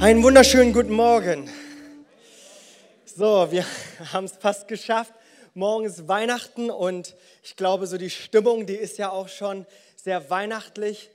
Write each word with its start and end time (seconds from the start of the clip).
Einen 0.00 0.22
wunderschönen 0.22 0.72
guten 0.72 0.94
Morgen. 0.94 1.50
So, 3.04 3.52
wir 3.52 3.66
haben 4.14 4.24
es 4.24 4.32
fast 4.32 4.66
geschafft. 4.66 5.12
Morgen 5.52 5.84
ist 5.84 6.08
Weihnachten 6.08 6.70
und 6.70 7.14
ich 7.42 7.54
glaube, 7.54 7.86
so 7.86 7.98
die 7.98 8.08
Stimmung, 8.08 8.64
die 8.64 8.76
ist 8.76 8.96
ja 8.96 9.10
auch 9.10 9.28
schon 9.28 9.66
sehr 9.96 10.30
weihnachtlich. 10.30 11.10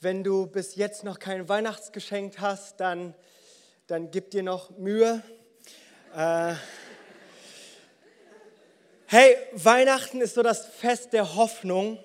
Wenn 0.00 0.24
du 0.24 0.46
bis 0.46 0.76
jetzt 0.76 1.04
noch 1.04 1.18
kein 1.18 1.50
Weihnachtsgeschenk 1.50 2.40
hast, 2.40 2.80
dann, 2.80 3.12
dann 3.88 4.10
gib 4.10 4.30
dir 4.30 4.42
noch 4.42 4.70
Mühe. 4.70 5.22
Äh, 6.16 6.54
hey, 9.04 9.36
Weihnachten 9.52 10.22
ist 10.22 10.34
so 10.34 10.42
das 10.42 10.64
Fest 10.64 11.12
der 11.12 11.34
Hoffnung, 11.34 11.98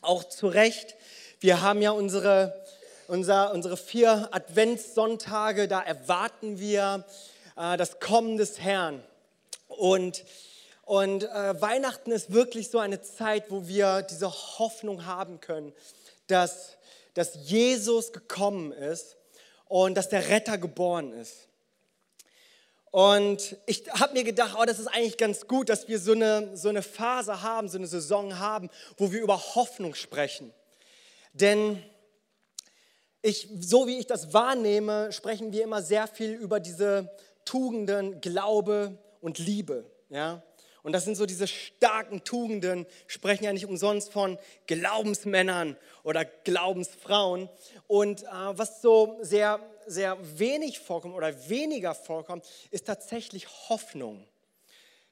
auch 0.00 0.24
zu 0.24 0.46
Recht. 0.46 0.96
Wir 1.38 1.60
haben 1.60 1.82
ja 1.82 1.90
unsere, 1.90 2.64
unser, 3.08 3.52
unsere 3.52 3.76
vier 3.76 4.28
Adventssonntage, 4.32 5.68
da 5.68 5.80
erwarten 5.82 6.58
wir 6.58 7.04
äh, 7.56 7.76
das 7.76 8.00
Kommen 8.00 8.36
des 8.36 8.60
Herrn. 8.60 9.02
Und, 9.68 10.24
und 10.82 11.24
äh, 11.24 11.60
Weihnachten 11.60 12.12
ist 12.12 12.32
wirklich 12.32 12.70
so 12.70 12.78
eine 12.78 13.02
Zeit, 13.02 13.50
wo 13.50 13.66
wir 13.66 14.02
diese 14.02 14.30
Hoffnung 14.30 15.06
haben 15.06 15.40
können, 15.40 15.72
dass, 16.26 16.76
dass 17.14 17.34
Jesus 17.34 18.12
gekommen 18.12 18.72
ist 18.72 19.16
und 19.66 19.94
dass 19.96 20.08
der 20.08 20.28
Retter 20.28 20.58
geboren 20.58 21.12
ist. 21.12 21.48
Und 22.90 23.56
ich 23.66 23.84
habe 23.90 24.14
mir 24.14 24.24
gedacht, 24.24 24.56
oh, 24.58 24.64
das 24.64 24.78
ist 24.78 24.86
eigentlich 24.86 25.18
ganz 25.18 25.46
gut, 25.46 25.68
dass 25.68 25.86
wir 25.86 25.98
so 25.98 26.12
eine, 26.12 26.56
so 26.56 26.70
eine 26.70 26.82
Phase 26.82 27.42
haben, 27.42 27.68
so 27.68 27.76
eine 27.76 27.86
Saison 27.86 28.38
haben, 28.38 28.70
wo 28.96 29.12
wir 29.12 29.20
über 29.20 29.38
Hoffnung 29.54 29.94
sprechen. 29.94 30.50
Denn 31.34 31.82
ich, 33.26 33.48
so 33.60 33.86
wie 33.86 33.98
ich 33.98 34.06
das 34.06 34.32
wahrnehme, 34.32 35.10
sprechen 35.12 35.52
wir 35.52 35.64
immer 35.64 35.82
sehr 35.82 36.06
viel 36.06 36.32
über 36.32 36.60
diese 36.60 37.10
Tugenden 37.44 38.20
Glaube 38.20 38.96
und 39.20 39.38
Liebe. 39.38 39.84
Ja? 40.08 40.42
Und 40.84 40.92
das 40.92 41.04
sind 41.04 41.16
so 41.16 41.26
diese 41.26 41.48
starken 41.48 42.22
Tugenden, 42.22 42.86
sprechen 43.08 43.42
ja 43.42 43.52
nicht 43.52 43.66
umsonst 43.66 44.12
von 44.12 44.38
Glaubensmännern 44.68 45.76
oder 46.04 46.24
Glaubensfrauen. 46.24 47.48
Und 47.88 48.22
äh, 48.22 48.26
was 48.52 48.80
so 48.80 49.18
sehr, 49.20 49.58
sehr 49.86 50.16
wenig 50.38 50.78
vorkommt 50.78 51.14
oder 51.16 51.48
weniger 51.48 51.96
vorkommt, 51.96 52.46
ist 52.70 52.86
tatsächlich 52.86 53.48
Hoffnung. 53.68 54.24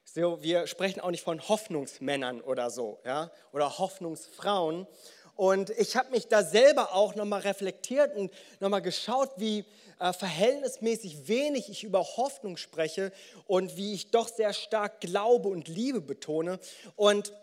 So, 0.05 0.41
wir 0.41 0.67
sprechen 0.67 1.01
auch 1.01 1.11
nicht 1.11 1.23
von 1.23 1.45
Hoffnungsmännern 1.49 2.39
oder 2.39 2.69
so, 2.69 2.99
ja, 3.03 3.29
oder 3.51 3.77
Hoffnungsfrauen, 3.77 4.87
und 5.35 5.69
ich 5.71 5.97
habe 5.97 6.11
mich 6.11 6.27
da 6.27 6.43
selber 6.43 6.93
auch 6.93 7.15
nochmal 7.15 7.41
reflektiert 7.41 8.15
und 8.15 8.31
nochmal 8.59 8.81
geschaut, 8.81 9.31
wie 9.37 9.65
äh, 9.99 10.13
verhältnismäßig 10.13 11.27
wenig 11.27 11.69
ich 11.69 11.83
über 11.83 12.03
Hoffnung 12.03 12.57
spreche 12.57 13.11
und 13.45 13.75
wie 13.75 13.93
ich 13.93 14.11
doch 14.11 14.29
sehr 14.29 14.53
stark 14.53 15.01
Glaube 15.01 15.49
und 15.49 15.67
Liebe 15.67 15.99
betone. 15.99 16.59
Und 16.95 17.33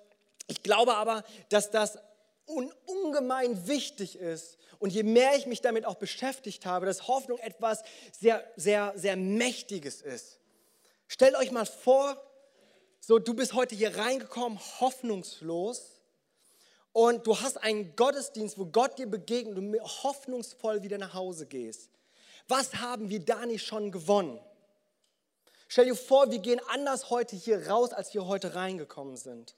ich 0.47 0.63
glaube 0.63 0.95
aber, 0.95 1.23
dass 1.51 1.71
das 1.71 1.99
un 2.47 2.73
ungemein 2.87 3.67
wichtig 3.69 4.17
ist. 4.17 4.57
Und 4.79 4.93
je 4.93 5.03
mehr 5.03 5.37
ich 5.37 5.47
mich 5.47 5.61
damit 5.61 5.85
auch 5.85 5.95
beschäftigt 5.95 6.67
habe, 6.67 6.87
dass 6.87 7.07
Hoffnung 7.09 7.39
etwas 7.39 7.83
sehr, 8.19 8.45
sehr, 8.57 8.93
sehr 8.97 9.17
Mächtiges 9.17 10.01
ist. 10.01 10.41
Stellt 11.09 11.37
euch 11.37 11.53
mal 11.53 11.67
vor, 11.67 12.21
so 13.01 13.19
du 13.19 13.35
bist 13.35 13.53
heute 13.53 13.75
hier 13.75 13.97
reingekommen, 13.97 14.59
hoffnungslos 14.81 15.92
und 16.93 17.27
du 17.27 17.41
hast 17.41 17.63
einen 17.63 17.97
Gottesdienst, 17.97 18.59
wo 18.59 18.67
Gott 18.67 18.99
dir 18.99 19.07
begegnet 19.07 19.57
und 19.59 19.75
hoffnungsvoll 20.03 20.83
wieder 20.83 20.99
nach 20.99 21.15
Hause 21.15 21.47
gehst. 21.47 21.91
Was 22.49 22.75
haben 22.77 23.09
wir 23.09 23.21
da 23.21 23.47
nicht 23.47 23.65
schon 23.65 23.91
gewonnen? 23.91 24.39
Stell 25.69 25.87
dir 25.87 25.95
vor, 25.95 26.31
wir 26.31 26.39
gehen 26.39 26.61
anders 26.69 27.09
heute 27.09 27.35
hier 27.35 27.69
raus, 27.69 27.93
als 27.93 28.13
wir 28.13 28.27
heute 28.27 28.55
reingekommen 28.55 29.17
sind. 29.17 29.55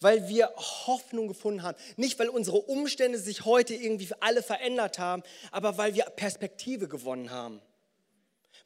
Weil 0.00 0.28
wir 0.28 0.52
Hoffnung 0.56 1.28
gefunden 1.28 1.62
haben. 1.62 1.78
Nicht, 1.96 2.18
weil 2.18 2.28
unsere 2.28 2.58
Umstände 2.58 3.18
sich 3.18 3.44
heute 3.44 3.74
irgendwie 3.74 4.08
alle 4.20 4.42
verändert 4.42 4.98
haben, 4.98 5.22
aber 5.52 5.78
weil 5.78 5.94
wir 5.94 6.04
Perspektive 6.04 6.88
gewonnen 6.88 7.30
haben. 7.30 7.62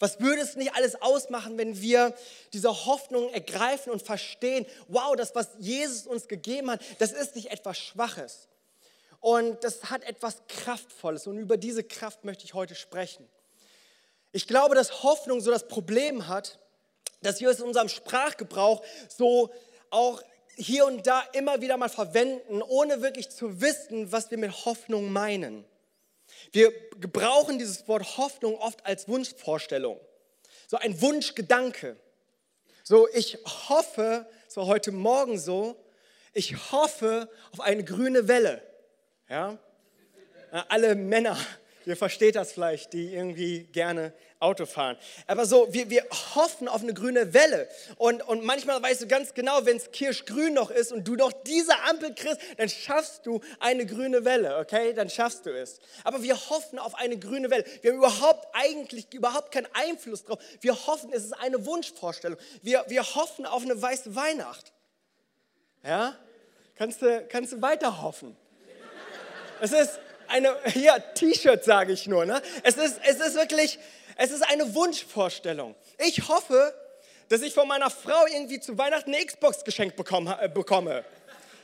Was 0.00 0.18
würde 0.18 0.40
es 0.40 0.56
nicht 0.56 0.74
alles 0.74 1.00
ausmachen, 1.00 1.58
wenn 1.58 1.80
wir 1.80 2.14
diese 2.54 2.86
Hoffnung 2.86 3.32
ergreifen 3.32 3.92
und 3.92 4.02
verstehen, 4.02 4.66
wow, 4.88 5.14
das, 5.14 5.34
was 5.34 5.50
Jesus 5.58 6.06
uns 6.06 6.26
gegeben 6.26 6.70
hat, 6.70 6.80
das 6.98 7.12
ist 7.12 7.36
nicht 7.36 7.52
etwas 7.52 7.78
Schwaches. 7.78 8.48
Und 9.20 9.62
das 9.62 9.90
hat 9.90 10.02
etwas 10.04 10.42
Kraftvolles. 10.48 11.26
Und 11.26 11.36
über 11.36 11.58
diese 11.58 11.84
Kraft 11.84 12.24
möchte 12.24 12.44
ich 12.44 12.54
heute 12.54 12.74
sprechen. 12.74 13.28
Ich 14.32 14.46
glaube, 14.46 14.74
dass 14.74 15.02
Hoffnung 15.02 15.42
so 15.42 15.50
das 15.50 15.68
Problem 15.68 16.28
hat, 16.28 16.58
dass 17.20 17.40
wir 17.40 17.50
es 17.50 17.58
in 17.58 17.66
unserem 17.66 17.90
Sprachgebrauch 17.90 18.82
so 19.08 19.52
auch 19.90 20.22
hier 20.56 20.86
und 20.86 21.06
da 21.06 21.22
immer 21.34 21.60
wieder 21.60 21.76
mal 21.76 21.90
verwenden, 21.90 22.62
ohne 22.62 23.02
wirklich 23.02 23.28
zu 23.28 23.60
wissen, 23.60 24.12
was 24.12 24.30
wir 24.30 24.38
mit 24.38 24.64
Hoffnung 24.64 25.12
meinen. 25.12 25.66
Wir 26.52 26.72
gebrauchen 26.98 27.58
dieses 27.58 27.86
Wort 27.88 28.16
Hoffnung 28.16 28.56
oft 28.56 28.84
als 28.84 29.08
Wunschvorstellung, 29.08 30.00
so 30.66 30.76
ein 30.76 31.00
Wunschgedanke. 31.00 31.96
So, 32.82 33.08
ich 33.12 33.38
hoffe, 33.68 34.28
so 34.48 34.66
heute 34.66 34.90
Morgen 34.90 35.38
so, 35.38 35.76
ich 36.32 36.72
hoffe 36.72 37.28
auf 37.52 37.60
eine 37.60 37.84
grüne 37.84 38.26
Welle. 38.28 38.62
Ja? 39.28 39.58
Alle 40.68 40.94
Männer 40.96 41.36
Ihr 41.90 41.96
versteht 41.96 42.36
das 42.36 42.52
vielleicht, 42.52 42.92
die 42.92 43.12
irgendwie 43.12 43.64
gerne 43.64 44.12
Auto 44.38 44.64
fahren. 44.64 44.96
Aber 45.26 45.44
so, 45.44 45.72
wir, 45.74 45.90
wir 45.90 46.06
hoffen 46.36 46.68
auf 46.68 46.82
eine 46.82 46.94
grüne 46.94 47.34
Welle. 47.34 47.68
Und, 47.96 48.22
und 48.22 48.44
manchmal 48.44 48.80
weißt 48.80 49.02
du 49.02 49.08
ganz 49.08 49.34
genau, 49.34 49.66
wenn 49.66 49.76
es 49.76 49.90
kirschgrün 49.90 50.54
noch 50.54 50.70
ist 50.70 50.92
und 50.92 51.02
du 51.02 51.16
noch 51.16 51.32
diese 51.32 51.76
Ampel 51.80 52.14
kriegst, 52.14 52.38
dann 52.58 52.68
schaffst 52.68 53.26
du 53.26 53.40
eine 53.58 53.86
grüne 53.86 54.24
Welle, 54.24 54.58
okay? 54.58 54.94
Dann 54.94 55.10
schaffst 55.10 55.46
du 55.46 55.50
es. 55.50 55.80
Aber 56.04 56.22
wir 56.22 56.36
hoffen 56.48 56.78
auf 56.78 56.94
eine 56.94 57.18
grüne 57.18 57.50
Welle. 57.50 57.64
Wir 57.82 57.90
haben 57.90 57.98
überhaupt 57.98 58.46
eigentlich 58.52 59.12
überhaupt 59.12 59.50
keinen 59.50 59.68
Einfluss 59.72 60.22
drauf. 60.22 60.38
Wir 60.60 60.86
hoffen, 60.86 61.12
es 61.12 61.24
ist 61.24 61.32
eine 61.32 61.66
Wunschvorstellung. 61.66 62.38
Wir, 62.62 62.84
wir 62.86 63.02
hoffen 63.02 63.46
auf 63.46 63.64
eine 63.64 63.82
weiße 63.82 64.14
Weihnacht. 64.14 64.72
Ja? 65.82 66.14
Kannst 66.76 67.02
du, 67.02 67.26
kannst 67.28 67.52
du 67.52 67.60
weiter 67.60 68.00
hoffen? 68.00 68.36
Es 69.60 69.72
ist, 69.72 69.98
eine, 70.30 70.56
ja, 70.74 70.98
T-Shirt 70.98 71.64
sage 71.64 71.92
ich 71.92 72.06
nur. 72.06 72.24
Ne? 72.24 72.40
Es, 72.62 72.76
ist, 72.76 73.00
es 73.04 73.20
ist 73.20 73.34
wirklich, 73.34 73.78
es 74.16 74.30
ist 74.30 74.42
eine 74.42 74.74
Wunschvorstellung. 74.74 75.74
Ich 75.98 76.28
hoffe, 76.28 76.74
dass 77.28 77.42
ich 77.42 77.54
von 77.54 77.68
meiner 77.68 77.90
Frau 77.90 78.26
irgendwie 78.26 78.60
zu 78.60 78.76
Weihnachten 78.76 79.14
eine 79.14 79.24
Xbox 79.24 79.64
geschenkt 79.64 79.96
bekomme. 79.96 80.38
Äh, 80.40 80.48
bekomme. 80.48 81.04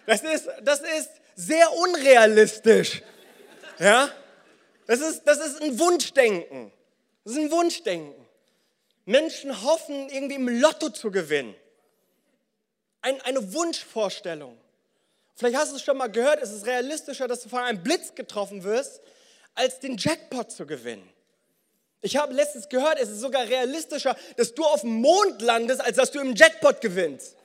Das, 0.06 0.22
ist, 0.22 0.48
das 0.62 0.80
ist 0.80 1.10
sehr 1.34 1.72
unrealistisch. 1.72 3.02
Ja? 3.78 4.08
Das 4.86 5.00
ist, 5.00 5.24
das 5.24 5.38
ist 5.38 5.62
ein 5.62 5.78
Wunschdenken. 5.78 6.72
Das 7.24 7.34
ist 7.34 7.40
ein 7.40 7.50
Wunschdenken. 7.50 8.26
Menschen 9.04 9.62
hoffen, 9.62 10.08
irgendwie 10.08 10.36
im 10.36 10.48
Lotto 10.48 10.90
zu 10.90 11.10
gewinnen. 11.10 11.54
Ein, 13.02 13.20
eine 13.22 13.52
Wunschvorstellung. 13.52 14.56
Vielleicht 15.36 15.56
hast 15.56 15.72
du 15.72 15.76
es 15.76 15.82
schon 15.82 15.98
mal 15.98 16.10
gehört, 16.10 16.42
es 16.42 16.50
ist 16.50 16.66
realistischer, 16.66 17.28
dass 17.28 17.42
du 17.42 17.50
von 17.50 17.60
einem 17.60 17.82
Blitz 17.82 18.14
getroffen 18.14 18.64
wirst, 18.64 19.02
als 19.54 19.78
den 19.80 19.98
Jackpot 19.98 20.50
zu 20.50 20.66
gewinnen. 20.66 21.08
Ich 22.00 22.16
habe 22.16 22.32
letztens 22.32 22.68
gehört, 22.68 22.98
es 22.98 23.10
ist 23.10 23.20
sogar 23.20 23.42
realistischer, 23.46 24.16
dass 24.36 24.54
du 24.54 24.64
auf 24.64 24.80
dem 24.80 25.00
Mond 25.00 25.42
landest, 25.42 25.82
als 25.82 25.96
dass 25.96 26.10
du 26.10 26.20
im 26.20 26.34
Jackpot 26.34 26.80
gewinnst. 26.80 27.36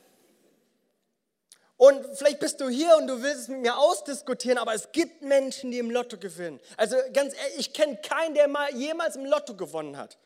Und 1.76 2.06
vielleicht 2.14 2.40
bist 2.40 2.62
du 2.62 2.70
hier 2.70 2.96
und 2.98 3.08
du 3.08 3.24
willst 3.24 3.42
es 3.42 3.48
mit 3.48 3.62
mir 3.62 3.78
ausdiskutieren, 3.78 4.60
aber 4.60 4.74
es 4.74 4.92
gibt 4.92 5.24
Menschen, 5.24 5.72
die 5.72 5.80
im 5.80 5.90
Lotto 5.90 6.18
gewinnen. 6.18 6.60
Also 6.78 6.96
ganz 7.12 7.34
ehrlich, 7.34 7.58
ich 7.58 7.74
kenne 7.74 7.98
keinen, 7.98 8.36
der 8.36 8.48
mal 8.48 8.74
jemals 8.76 9.16
im 9.16 9.26
Lotto 9.26 9.56
gewonnen 9.56 9.98
hat. 9.98 10.18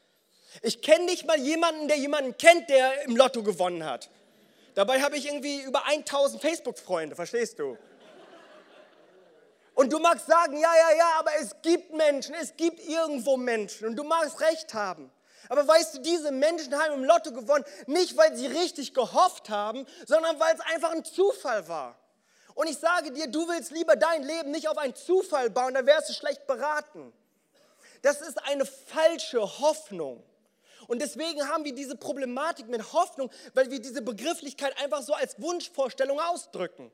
Ich 0.62 0.82
kenne 0.82 1.06
nicht 1.06 1.26
mal 1.26 1.40
jemanden, 1.40 1.88
der 1.88 1.98
jemanden 1.98 2.38
kennt, 2.38 2.70
der 2.70 3.04
im 3.04 3.16
Lotto 3.16 3.42
gewonnen 3.42 3.86
hat. 3.86 4.10
Dabei 4.76 5.02
habe 5.02 5.18
ich 5.18 5.26
irgendwie 5.26 5.62
über 5.62 5.86
1000 5.86 6.42
Facebook-Freunde, 6.42 7.16
verstehst 7.16 7.58
du? 7.60 7.78
Und 9.74 9.92
du 9.92 10.00
magst 10.00 10.28
sagen, 10.28 10.58
ja, 10.58 10.74
ja, 10.76 10.98
ja, 10.98 11.12
aber 11.20 11.32
es 11.40 11.56
gibt 11.62 11.94
Menschen, 11.94 12.36
es 12.36 12.56
gibt 12.56 12.80
irgendwo 12.80 13.36
Menschen 13.36 13.88
und 13.88 13.96
du 13.96 14.04
magst 14.04 14.40
recht 14.40 14.74
haben. 14.74 15.12
Aber 15.50 15.68
weißt 15.68 15.96
du, 15.96 16.00
diese 16.00 16.32
Menschen 16.32 16.74
haben 16.78 16.96
im 16.96 17.04
Lotto 17.04 17.32
gewonnen, 17.32 17.66
nicht 17.86 18.18
weil 18.18 18.36
sie 18.36 18.48
richtig 18.48 18.94
gehofft 18.94 19.50
haben, 19.50 19.86
sondern 20.06 20.40
weil 20.40 20.56
es 20.56 20.62
einfach 20.62 20.92
ein 20.92 21.04
Zufall 21.04 21.68
war. 21.68 21.98
Und 22.54 22.70
ich 22.70 22.78
sage 22.78 23.12
dir, 23.12 23.28
du 23.28 23.48
willst 23.48 23.72
lieber 23.72 23.96
dein 23.96 24.24
Leben 24.24 24.52
nicht 24.52 24.68
auf 24.68 24.78
einen 24.78 24.96
Zufall 24.96 25.50
bauen, 25.50 25.74
da 25.74 25.86
wärst 25.86 26.10
du 26.10 26.14
schlecht 26.14 26.48
beraten. 26.48 27.14
Das 28.02 28.22
ist 28.22 28.44
eine 28.46 28.66
falsche 28.66 29.42
Hoffnung. 29.42 30.24
Und 30.88 31.02
deswegen 31.02 31.48
haben 31.48 31.66
wir 31.66 31.74
diese 31.74 31.96
Problematik 31.96 32.68
mit 32.68 32.94
Hoffnung, 32.94 33.30
weil 33.54 33.72
wir 33.72 33.80
diese 33.80 34.02
Begrifflichkeit 34.02 34.78
einfach 34.82 35.02
so 35.02 35.14
als 35.14 35.40
Wunschvorstellung 35.42 36.20
ausdrücken. 36.20 36.92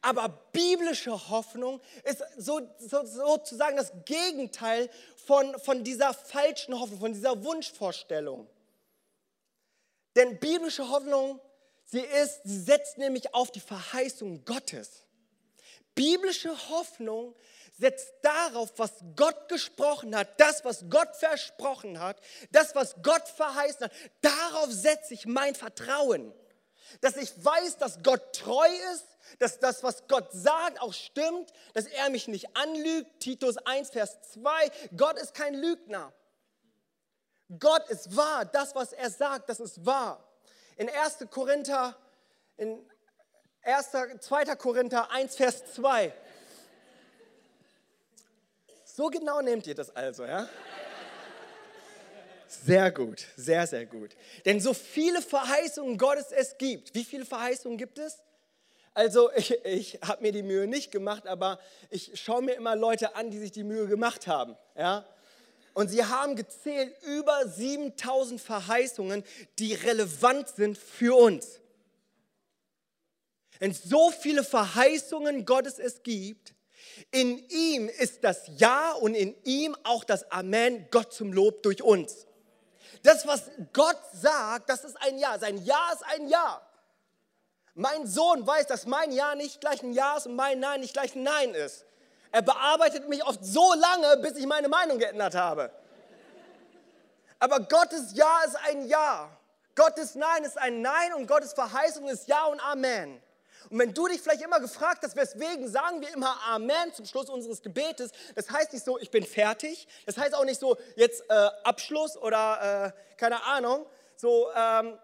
Aber 0.00 0.28
biblische 0.52 1.28
Hoffnung 1.30 1.80
ist 2.04 2.22
so, 2.36 2.60
so, 2.78 3.04
sozusagen 3.04 3.76
das 3.76 3.92
Gegenteil 4.04 4.90
von, 5.16 5.58
von 5.60 5.84
dieser 5.84 6.12
falschen 6.12 6.78
Hoffnung, 6.78 7.00
von 7.00 7.12
dieser 7.12 7.42
Wunschvorstellung. 7.44 8.48
Denn 10.16 10.38
biblische 10.38 10.88
Hoffnung, 10.88 11.40
sie 11.84 12.00
ist, 12.00 12.40
sie 12.44 12.60
setzt 12.60 12.98
nämlich 12.98 13.34
auf 13.34 13.50
die 13.50 13.60
Verheißung 13.60 14.44
Gottes. 14.44 15.04
Biblische 15.94 16.50
Hoffnung 16.70 17.34
setzt 17.78 18.12
darauf, 18.22 18.70
was 18.76 18.92
Gott 19.16 19.48
gesprochen 19.48 20.16
hat, 20.16 20.40
das, 20.40 20.64
was 20.64 20.84
Gott 20.88 21.14
versprochen 21.16 21.98
hat, 22.00 22.20
das, 22.50 22.74
was 22.74 22.94
Gott 23.02 23.26
verheißen 23.28 23.84
hat. 23.84 23.92
Darauf 24.20 24.70
setze 24.70 25.14
ich 25.14 25.26
mein 25.26 25.54
Vertrauen. 25.54 26.32
Dass 27.00 27.16
ich 27.16 27.32
weiß, 27.42 27.78
dass 27.78 28.02
Gott 28.02 28.34
treu 28.34 28.68
ist, 28.94 29.06
dass 29.38 29.58
das, 29.58 29.82
was 29.82 30.06
Gott 30.08 30.28
sagt, 30.32 30.80
auch 30.80 30.92
stimmt, 30.92 31.52
dass 31.72 31.86
er 31.86 32.10
mich 32.10 32.28
nicht 32.28 32.54
anlügt. 32.56 33.20
Titus 33.20 33.56
1, 33.56 33.90
Vers 33.90 34.20
2. 34.32 34.70
Gott 34.96 35.18
ist 35.18 35.34
kein 35.34 35.54
Lügner. 35.54 36.12
Gott 37.58 37.88
ist 37.88 38.14
wahr. 38.16 38.44
Das, 38.44 38.74
was 38.74 38.92
er 38.92 39.10
sagt, 39.10 39.48
das 39.48 39.60
ist 39.60 39.84
wahr. 39.84 40.28
In 40.76 40.88
1. 40.88 41.26
Korinther, 41.30 41.96
in 42.56 42.84
1. 43.64 43.90
2. 44.20 44.56
Korinther 44.56 45.10
1, 45.10 45.36
Vers 45.36 45.62
2. 45.74 46.12
So 48.84 49.06
genau 49.06 49.40
nehmt 49.40 49.66
ihr 49.66 49.74
das 49.74 49.94
also, 49.94 50.24
ja? 50.24 50.48
Sehr 52.48 52.90
gut, 52.90 53.24
sehr, 53.36 53.66
sehr 53.66 53.86
gut. 53.86 54.10
Denn 54.44 54.60
so 54.60 54.74
viele 54.74 55.22
Verheißungen 55.22 55.96
Gottes 55.96 56.32
es 56.32 56.58
gibt. 56.58 56.94
Wie 56.94 57.04
viele 57.04 57.24
Verheißungen 57.24 57.78
gibt 57.78 57.98
es? 57.98 58.18
Also 58.94 59.30
ich, 59.36 59.52
ich 59.64 59.98
habe 60.02 60.22
mir 60.22 60.32
die 60.32 60.42
Mühe 60.42 60.66
nicht 60.66 60.90
gemacht, 60.90 61.26
aber 61.26 61.58
ich 61.88 62.20
schaue 62.20 62.42
mir 62.42 62.54
immer 62.54 62.76
Leute 62.76 63.14
an, 63.14 63.30
die 63.30 63.38
sich 63.38 63.52
die 63.52 63.64
Mühe 63.64 63.86
gemacht 63.86 64.26
haben. 64.26 64.56
Ja? 64.76 65.06
Und 65.72 65.88
sie 65.88 66.04
haben 66.04 66.36
gezählt 66.36 66.94
über 67.02 67.46
7000 67.46 68.40
Verheißungen, 68.40 69.24
die 69.58 69.72
relevant 69.72 70.48
sind 70.48 70.76
für 70.76 71.16
uns. 71.16 71.61
Wenn 73.62 73.72
so 73.72 74.10
viele 74.10 74.42
Verheißungen 74.42 75.44
Gottes 75.44 75.78
es 75.78 76.02
gibt, 76.02 76.52
in 77.12 77.38
ihm 77.48 77.88
ist 77.88 78.24
das 78.24 78.50
Ja 78.56 78.90
und 78.90 79.14
in 79.14 79.36
ihm 79.44 79.76
auch 79.84 80.02
das 80.02 80.28
Amen, 80.32 80.88
Gott 80.90 81.12
zum 81.12 81.32
Lob 81.32 81.62
durch 81.62 81.80
uns. 81.80 82.26
Das, 83.04 83.24
was 83.24 83.52
Gott 83.72 84.00
sagt, 84.14 84.68
das 84.68 84.82
ist 84.82 85.00
ein 85.00 85.16
Ja. 85.16 85.38
Sein 85.38 85.64
Ja 85.64 85.92
ist 85.92 86.04
ein 86.06 86.26
Ja. 86.26 86.60
Mein 87.74 88.04
Sohn 88.04 88.44
weiß, 88.44 88.66
dass 88.66 88.84
mein 88.84 89.12
Ja 89.12 89.36
nicht 89.36 89.60
gleich 89.60 89.80
ein 89.84 89.92
Ja 89.92 90.16
ist 90.16 90.26
und 90.26 90.34
mein 90.34 90.58
Nein 90.58 90.80
nicht 90.80 90.94
gleich 90.94 91.14
ein 91.14 91.22
Nein 91.22 91.54
ist. 91.54 91.84
Er 92.32 92.42
bearbeitet 92.42 93.08
mich 93.08 93.24
oft 93.24 93.44
so 93.44 93.74
lange, 93.74 94.16
bis 94.22 94.32
ich 94.38 94.46
meine 94.46 94.68
Meinung 94.68 94.98
geändert 94.98 95.36
habe. 95.36 95.70
Aber 97.38 97.60
Gottes 97.60 98.12
Ja 98.14 98.40
ist 98.44 98.56
ein 98.56 98.88
Ja. 98.88 99.30
Gottes 99.76 100.16
Nein 100.16 100.42
ist 100.42 100.58
ein 100.58 100.82
Nein 100.82 101.14
und 101.14 101.28
Gottes 101.28 101.52
Verheißung 101.52 102.08
ist 102.08 102.26
Ja 102.26 102.46
und 102.46 102.58
Amen. 102.58 103.22
Und 103.70 103.78
wenn 103.78 103.94
du 103.94 104.06
dich 104.08 104.20
vielleicht 104.20 104.42
immer 104.42 104.60
gefragt 104.60 105.02
hast, 105.02 105.16
weswegen 105.16 105.68
sagen 105.68 106.00
wir 106.00 106.12
immer 106.12 106.36
Amen 106.48 106.92
zum 106.92 107.06
Schluss 107.06 107.28
unseres 107.28 107.62
Gebetes, 107.62 108.10
das 108.34 108.50
heißt 108.50 108.72
nicht 108.72 108.84
so, 108.84 108.98
ich 108.98 109.10
bin 109.10 109.24
fertig. 109.24 109.86
Das 110.06 110.16
heißt 110.16 110.34
auch 110.34 110.44
nicht 110.44 110.60
so, 110.60 110.76
jetzt 110.96 111.22
äh, 111.28 111.34
Abschluss 111.64 112.16
oder 112.16 112.94
äh, 112.94 113.16
keine 113.16 113.42
Ahnung. 113.44 113.86
So, 114.16 114.48
ähm, 114.54 114.98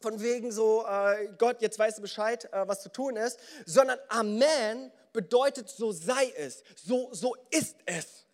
von 0.00 0.20
wegen 0.22 0.50
so, 0.50 0.86
äh, 0.86 1.28
Gott, 1.38 1.60
jetzt 1.60 1.78
weißt 1.78 1.98
du 1.98 2.02
Bescheid, 2.02 2.46
äh, 2.52 2.66
was 2.66 2.82
zu 2.82 2.88
tun 2.90 3.16
ist, 3.16 3.38
sondern 3.66 3.98
Amen 4.08 4.90
bedeutet, 5.12 5.68
so 5.68 5.92
sei 5.92 6.32
es, 6.36 6.62
so, 6.76 7.08
so 7.12 7.36
ist 7.50 7.76
es. 7.86 8.26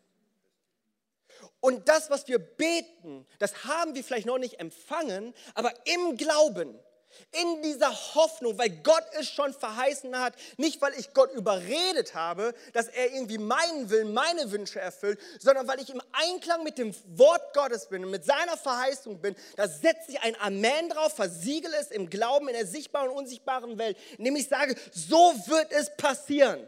Und 1.60 1.88
das, 1.88 2.10
was 2.10 2.28
wir 2.28 2.38
beten, 2.38 3.26
das 3.38 3.64
haben 3.64 3.94
wir 3.94 4.04
vielleicht 4.04 4.26
noch 4.26 4.38
nicht 4.38 4.60
empfangen, 4.60 5.34
aber 5.54 5.72
im 5.86 6.16
Glauben 6.16 6.78
in 7.32 7.62
dieser 7.62 7.90
Hoffnung, 8.14 8.58
weil 8.58 8.70
Gott 8.70 9.04
es 9.18 9.28
schon 9.28 9.52
verheißen 9.52 10.18
hat, 10.18 10.34
nicht 10.56 10.80
weil 10.80 10.94
ich 10.98 11.12
Gott 11.12 11.32
überredet 11.32 12.14
habe, 12.14 12.54
dass 12.72 12.88
er 12.88 13.12
irgendwie 13.12 13.38
meinen 13.38 13.90
Willen, 13.90 14.12
meine 14.12 14.50
Wünsche 14.50 14.80
erfüllt, 14.80 15.18
sondern 15.38 15.68
weil 15.68 15.80
ich 15.80 15.90
im 15.90 16.02
Einklang 16.12 16.64
mit 16.64 16.78
dem 16.78 16.94
Wort 17.16 17.54
Gottes 17.54 17.88
bin 17.88 18.04
und 18.04 18.10
mit 18.10 18.24
seiner 18.24 18.56
Verheißung 18.56 19.20
bin, 19.20 19.34
da 19.56 19.68
setze 19.68 20.12
ich 20.12 20.20
ein 20.20 20.40
Amen 20.40 20.88
drauf, 20.88 21.14
versiegel 21.14 21.72
es 21.74 21.90
im 21.90 22.08
Glauben 22.10 22.48
in 22.48 22.54
der 22.54 22.66
sichtbaren 22.66 23.10
und 23.10 23.16
unsichtbaren 23.16 23.78
Welt, 23.78 23.96
indem 24.18 24.36
ich 24.36 24.48
sage, 24.48 24.74
so 24.92 25.34
wird 25.46 25.72
es 25.72 25.94
passieren. 25.96 26.66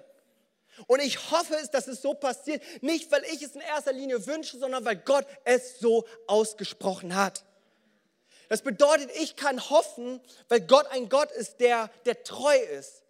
Und 0.86 1.00
ich 1.00 1.30
hoffe 1.30 1.56
es, 1.60 1.70
dass 1.70 1.88
es 1.88 2.02
so 2.02 2.14
passiert, 2.14 2.62
nicht 2.82 3.10
weil 3.10 3.24
ich 3.24 3.42
es 3.42 3.54
in 3.54 3.60
erster 3.60 3.92
Linie 3.92 4.24
wünsche, 4.26 4.58
sondern 4.58 4.84
weil 4.84 4.96
Gott 4.96 5.26
es 5.44 5.80
so 5.80 6.06
ausgesprochen 6.26 7.16
hat. 7.16 7.44
Das 8.48 8.62
bedeutet, 8.62 9.10
ich 9.16 9.36
kann 9.36 9.70
hoffen, 9.70 10.20
weil 10.48 10.60
Gott 10.60 10.86
ein 10.86 11.08
Gott 11.08 11.30
ist, 11.32 11.60
der, 11.60 11.90
der 12.06 12.24
treu 12.24 12.56
ist. 12.56 13.02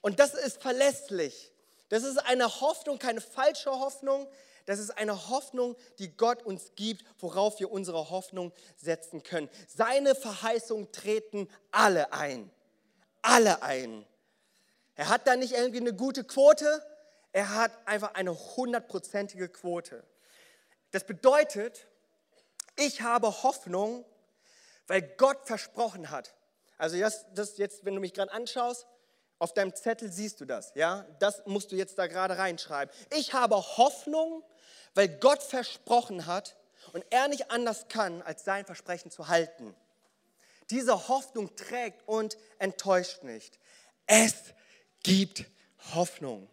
Und 0.00 0.20
das 0.20 0.34
ist 0.34 0.62
verlässlich. 0.62 1.52
Das 1.88 2.04
ist 2.04 2.18
eine 2.18 2.60
Hoffnung, 2.60 2.98
keine 2.98 3.20
falsche 3.20 3.70
Hoffnung. 3.70 4.28
Das 4.66 4.78
ist 4.78 4.90
eine 4.90 5.28
Hoffnung, 5.30 5.76
die 5.98 6.14
Gott 6.16 6.42
uns 6.42 6.72
gibt, 6.76 7.04
worauf 7.18 7.58
wir 7.58 7.72
unsere 7.72 8.10
Hoffnung 8.10 8.52
setzen 8.76 9.22
können. 9.22 9.48
Seine 9.66 10.14
Verheißungen 10.14 10.92
treten 10.92 11.48
alle 11.70 12.12
ein. 12.12 12.50
Alle 13.22 13.62
ein. 13.62 14.06
Er 14.94 15.08
hat 15.08 15.26
da 15.26 15.36
nicht 15.36 15.54
irgendwie 15.54 15.80
eine 15.80 15.94
gute 15.94 16.24
Quote, 16.24 16.82
er 17.32 17.54
hat 17.54 17.72
einfach 17.86 18.14
eine 18.14 18.36
hundertprozentige 18.56 19.48
Quote. 19.48 20.04
Das 20.90 21.04
bedeutet, 21.04 21.86
ich 22.76 23.02
habe 23.02 23.42
Hoffnung, 23.42 24.04
weil 24.88 25.02
Gott 25.02 25.46
versprochen 25.46 26.10
hat. 26.10 26.34
Also 26.76 26.98
das, 26.98 27.26
das 27.34 27.58
jetzt, 27.58 27.84
wenn 27.84 27.94
du 27.94 28.00
mich 28.00 28.14
gerade 28.14 28.32
anschaust, 28.32 28.86
auf 29.38 29.54
deinem 29.54 29.74
Zettel 29.74 30.10
siehst 30.10 30.40
du 30.40 30.44
das, 30.44 30.72
ja? 30.74 31.06
Das 31.20 31.42
musst 31.46 31.70
du 31.70 31.76
jetzt 31.76 31.96
da 31.98 32.08
gerade 32.08 32.38
reinschreiben. 32.38 32.92
Ich 33.16 33.34
habe 33.34 33.56
Hoffnung, 33.56 34.42
weil 34.94 35.08
Gott 35.08 35.42
versprochen 35.42 36.26
hat 36.26 36.56
und 36.92 37.04
er 37.10 37.28
nicht 37.28 37.50
anders 37.50 37.86
kann, 37.88 38.22
als 38.22 38.44
sein 38.44 38.64
Versprechen 38.64 39.10
zu 39.10 39.28
halten. 39.28 39.76
Diese 40.70 41.08
Hoffnung 41.08 41.54
trägt 41.54 42.06
und 42.08 42.36
enttäuscht 42.58 43.22
nicht. 43.22 43.58
Es 44.06 44.34
gibt 45.02 45.44
Hoffnung. 45.94 46.48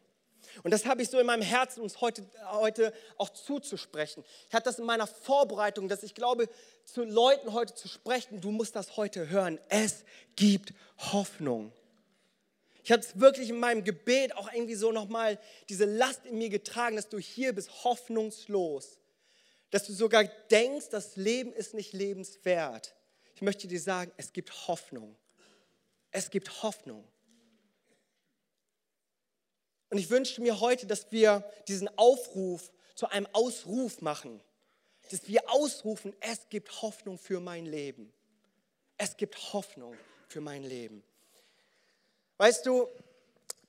Und 0.64 0.72
das 0.72 0.86
habe 0.86 1.02
ich 1.02 1.10
so 1.10 1.20
in 1.20 1.26
meinem 1.26 1.42
Herzen, 1.42 1.82
uns 1.82 2.02
heute, 2.02 2.26
heute 2.52 2.94
auch 3.18 3.30
zuzusprechen. 3.30 4.24
Ich 4.48 4.54
hatte 4.54 4.66
das 4.66 4.80
in 4.80 4.86
meiner 4.86 5.08
Vorbereitung, 5.08 5.88
dass 5.88 6.04
ich 6.04 6.16
glaube, 6.16 6.50
zu 6.86 7.04
Leuten 7.04 7.54
heute 7.54 7.74
zu 7.76 7.88
sprechen, 7.88 8.42
du 8.42 8.52
musst 8.52 8.76
das 8.76 8.98
heute 8.98 9.30
hören. 9.30 9.60
Es 9.70 10.04
gibt 10.36 10.74
Hoffnung. 10.98 11.72
Ich 12.84 12.92
habe 12.92 13.02
es 13.02 13.20
wirklich 13.20 13.50
in 13.50 13.60
meinem 13.60 13.84
Gebet 13.84 14.36
auch 14.36 14.54
irgendwie 14.54 14.76
so 14.76 14.92
nochmal 14.92 15.40
diese 15.70 15.86
Last 15.86 16.26
in 16.26 16.38
mir 16.38 16.50
getragen, 16.50 16.96
dass 16.96 17.10
du 17.10 17.18
hier 17.18 17.54
bist, 17.54 17.84
hoffnungslos. 17.84 19.00
Dass 19.72 19.88
du 19.88 19.94
sogar 19.94 20.24
denkst, 20.52 20.90
das 20.92 21.16
Leben 21.16 21.52
ist 21.52 21.74
nicht 21.74 21.94
lebenswert. 21.94 22.94
Ich 23.34 23.42
möchte 23.42 23.68
dir 23.68 23.82
sagen, 23.82 24.12
es 24.18 24.32
gibt 24.32 24.68
Hoffnung. 24.68 25.16
Es 26.12 26.30
gibt 26.30 26.64
Hoffnung. 26.64 27.04
Und 29.96 30.00
ich 30.00 30.10
wünschte 30.10 30.42
mir 30.42 30.60
heute, 30.60 30.88
dass 30.88 31.10
wir 31.14 31.50
diesen 31.70 31.88
Aufruf 31.98 32.70
zu 32.96 33.08
einem 33.08 33.30
Ausruf 33.32 34.02
machen. 34.02 34.42
Dass 35.10 35.26
wir 35.30 35.50
ausrufen, 35.50 36.14
es 36.20 36.50
gibt 36.50 36.82
Hoffnung 36.82 37.18
für 37.18 37.40
mein 37.40 37.66
Leben. 37.66 38.12
Es 38.98 39.16
gibt 39.16 39.54
Hoffnung 39.54 39.96
für 40.28 40.42
mein 40.42 40.64
Leben. 40.64 41.02
Weißt 42.36 42.66
du, 42.66 42.90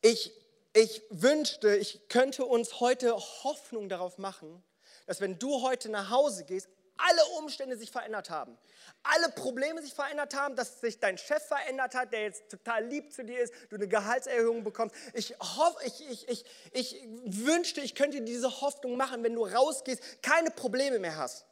ich, 0.03 0.33
ich 0.73 1.01
wünschte, 1.11 1.77
ich 1.77 2.09
könnte 2.09 2.45
uns 2.45 2.81
heute 2.81 3.15
Hoffnung 3.45 3.89
darauf 3.89 4.19
machen, 4.19 4.65
dass 5.07 5.21
wenn 5.21 5.39
du 5.39 5.63
heute 5.63 5.91
nach 5.91 6.11
Hause 6.11 6.43
gehst, 6.43 6.67
alle 6.99 7.25
Umstände 7.39 7.77
sich 7.77 7.91
verändert 7.91 8.31
haben. 8.31 8.57
Alle 9.03 9.29
Probleme 9.31 9.83
sich 9.83 9.95
verändert 9.95 10.35
haben, 10.35 10.57
dass 10.57 10.81
sich 10.81 10.99
dein 10.99 11.19
Chef 11.19 11.43
verändert 11.43 11.95
hat, 11.95 12.13
der 12.13 12.23
jetzt 12.23 12.49
total 12.51 12.85
lieb 12.85 13.13
zu 13.13 13.25
dir 13.25 13.41
ist, 13.41 13.53
du 13.71 13.77
eine 13.77 13.89
Gehaltserhöhung 13.89 14.65
bekommst. 14.65 14.95
Ich, 15.15 15.35
hoff, 15.39 15.77
ich, 15.85 16.09
ich, 16.09 16.29
ich, 16.29 16.45
ich 16.73 17.09
wünschte, 17.25 17.81
ich 17.81 17.95
könnte 17.95 18.23
diese 18.23 18.61
Hoffnung 18.61 18.97
machen, 18.97 19.23
wenn 19.23 19.35
du 19.35 19.47
rausgehst, 19.47 20.23
keine 20.23 20.51
Probleme 20.51 20.99
mehr 20.99 21.17
hast. 21.17 21.47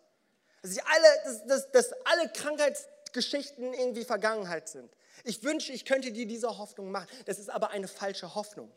Dass, 0.62 0.78
alle, 0.78 1.06
dass, 1.24 1.46
dass, 1.46 1.70
dass 1.72 1.92
alle 2.04 2.28
Krankheitsgeschichten 2.30 3.74
irgendwie 3.74 4.04
Vergangenheit 4.04 4.68
sind. 4.68 4.90
Ich 5.24 5.42
wünschte, 5.42 5.72
ich 5.72 5.84
könnte 5.84 6.10
dir 6.10 6.26
diese 6.26 6.58
Hoffnung 6.58 6.90
machen. 6.90 7.06
Das 7.26 7.38
ist 7.38 7.50
aber 7.50 7.70
eine 7.70 7.88
falsche 7.88 8.34
Hoffnung. 8.34 8.70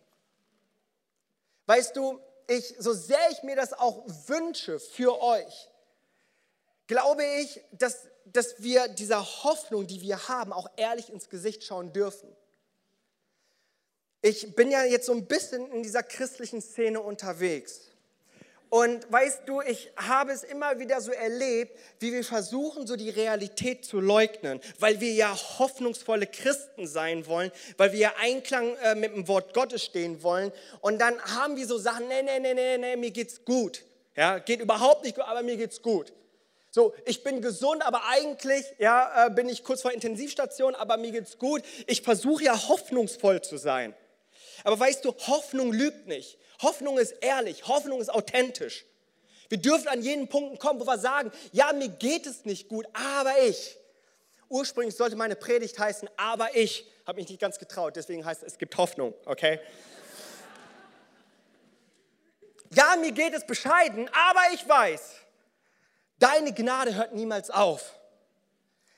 Weißt 1.66 1.96
du, 1.96 2.20
ich, 2.48 2.76
so 2.80 2.94
sehr 2.94 3.30
ich 3.32 3.44
mir 3.44 3.56
das 3.56 3.74
auch 3.74 4.04
wünsche 4.28 4.80
für 4.80 5.22
euch, 5.22 5.70
glaube 6.88 7.24
ich, 7.24 7.62
dass, 7.72 8.08
dass 8.26 8.62
wir 8.62 8.88
dieser 8.88 9.24
Hoffnung, 9.44 9.88
die 9.88 10.02
wir 10.02 10.28
haben, 10.28 10.52
auch 10.54 10.70
ehrlich 10.78 11.10
ins 11.10 11.30
Gesicht 11.30 11.64
schauen 11.64 11.94
dürfen. 11.94 12.30
Ich 14.22 14.56
bin 14.56 14.72
ja 14.72 14.84
jetzt 14.84 15.06
so 15.06 15.14
ein 15.14 15.28
bisschen 15.28 15.72
in 15.72 15.84
dieser 15.84 16.04
christlichen 16.04 16.62
Szene 16.62 17.00
unterwegs. 17.02 17.82
Und 18.70 19.10
weißt 19.10 19.44
du, 19.46 19.62
ich 19.62 19.92
habe 19.96 20.34
es 20.34 20.44
immer 20.44 20.78
wieder 20.80 21.00
so 21.00 21.12
erlebt, 21.12 21.78
wie 22.00 22.12
wir 22.12 22.24
versuchen, 22.24 22.86
so 22.86 22.98
die 22.98 23.10
Realität 23.10 23.86
zu 23.86 24.02
leugnen, 24.02 24.60
weil 24.80 25.00
wir 25.00 25.14
ja 25.14 25.34
hoffnungsvolle 25.58 26.28
Christen 26.28 26.86
sein 26.86 27.26
wollen, 27.28 27.52
weil 27.78 27.94
wir 27.94 28.00
ja 28.00 28.14
Einklang 28.20 28.76
äh, 28.84 28.96
mit 28.96 29.16
dem 29.16 29.28
Wort 29.30 29.54
Gottes 29.54 29.86
stehen 29.86 30.22
wollen. 30.22 30.52
Und 30.82 31.00
dann 31.00 31.18
haben 31.22 31.56
wir 31.56 31.66
so 31.66 31.78
Sachen, 31.78 32.10
nee, 32.10 32.22
nee, 32.24 32.40
nee, 32.40 32.54
nee, 32.54 32.78
nee, 32.78 32.96
mir 32.98 33.12
geht's 33.12 33.46
gut. 33.46 33.84
Ja, 34.18 34.40
geht 34.40 34.60
überhaupt 34.60 35.04
nicht 35.04 35.16
gut, 35.16 35.26
aber 35.26 35.44
mir 35.44 35.56
geht's 35.56 35.82
gut. 35.82 36.12
So, 36.78 36.94
ich 37.08 37.24
bin 37.24 37.42
gesund, 37.42 37.84
aber 37.84 38.04
eigentlich 38.06 38.64
ja, 38.78 39.26
äh, 39.26 39.30
bin 39.32 39.50
ich 39.50 39.64
kurz 39.64 39.82
vor 39.82 39.92
Intensivstation, 39.92 40.76
aber 40.76 40.98
mir 40.98 41.12
geht's 41.12 41.40
gut. 41.40 41.64
Ich 41.88 42.04
versuche 42.04 42.44
ja 42.44 42.68
hoffnungsvoll 42.68 43.42
zu 43.42 43.58
sein. 43.58 43.96
Aber 44.64 44.80
weißt 44.80 45.04
du, 45.04 45.12
Hoffnung 45.26 45.74
lügt 45.74 46.06
nicht. 46.06 46.38
Hoffnung 46.62 47.00
ist 47.00 47.14
ehrlich, 47.22 47.68
Hoffnung 47.68 48.00
ist 48.00 48.10
authentisch. 48.10 48.86
Wir 49.50 49.58
dürfen 49.58 49.88
an 49.88 50.04
jenen 50.04 50.28
Punkten 50.28 50.60
kommen, 50.60 50.80
wo 50.80 50.86
wir 50.86 51.00
sagen, 51.00 51.32
ja, 51.52 51.74
mir 51.74 51.90
geht 51.90 52.28
es 52.28 52.46
nicht 52.46 52.70
gut, 52.70 52.86
aber 52.94 53.34
ich. 53.42 53.76
Ursprünglich 54.48 54.96
sollte 54.96 55.16
meine 55.16 55.36
Predigt 55.36 55.80
heißen, 55.80 56.08
aber 56.16 56.56
ich. 56.56 56.86
Habe 57.08 57.20
mich 57.20 57.28
nicht 57.28 57.42
ganz 57.42 57.58
getraut, 57.58 57.96
deswegen 57.96 58.24
heißt 58.24 58.44
es, 58.44 58.54
es 58.54 58.58
gibt 58.60 58.78
Hoffnung, 58.78 59.16
okay? 59.26 59.60
ja, 62.70 62.96
mir 63.00 63.14
geht 63.14 63.34
es 63.34 63.48
bescheiden, 63.48 64.08
aber 64.14 64.42
ich 64.54 64.68
weiß, 64.68 65.16
deine 66.20 66.54
Gnade 66.54 66.96
hört 66.96 67.14
niemals 67.14 67.50
auf. 67.50 67.94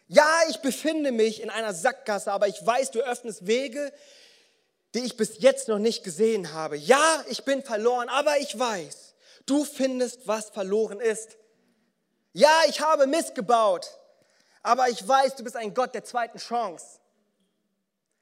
Ja, 0.07 0.39
ich 0.49 0.59
befinde 0.61 1.11
mich 1.11 1.41
in 1.41 1.49
einer 1.49 1.73
Sackgasse, 1.73 2.31
aber 2.31 2.47
ich 2.47 2.65
weiß, 2.65 2.91
du 2.91 2.99
öffnest 2.99 3.45
Wege, 3.45 3.93
die 4.95 5.01
ich 5.01 5.17
bis 5.17 5.39
jetzt 5.39 5.67
noch 5.67 5.77
nicht 5.77 6.03
gesehen 6.03 6.53
habe. 6.53 6.77
Ja, 6.77 7.23
ich 7.29 7.45
bin 7.45 7.61
verloren, 7.61 8.09
aber 8.09 8.39
ich 8.39 8.57
weiß, 8.57 9.13
du 9.45 9.63
findest, 9.63 10.27
was 10.27 10.49
verloren 10.49 10.99
ist. 10.99 11.37
Ja, 12.33 12.61
ich 12.67 12.81
habe 12.81 13.05
missgebaut, 13.05 13.87
aber 14.63 14.89
ich 14.89 15.07
weiß, 15.07 15.35
du 15.35 15.43
bist 15.43 15.55
ein 15.55 15.73
Gott 15.73 15.93
der 15.93 16.03
zweiten 16.03 16.39
Chance. 16.39 16.99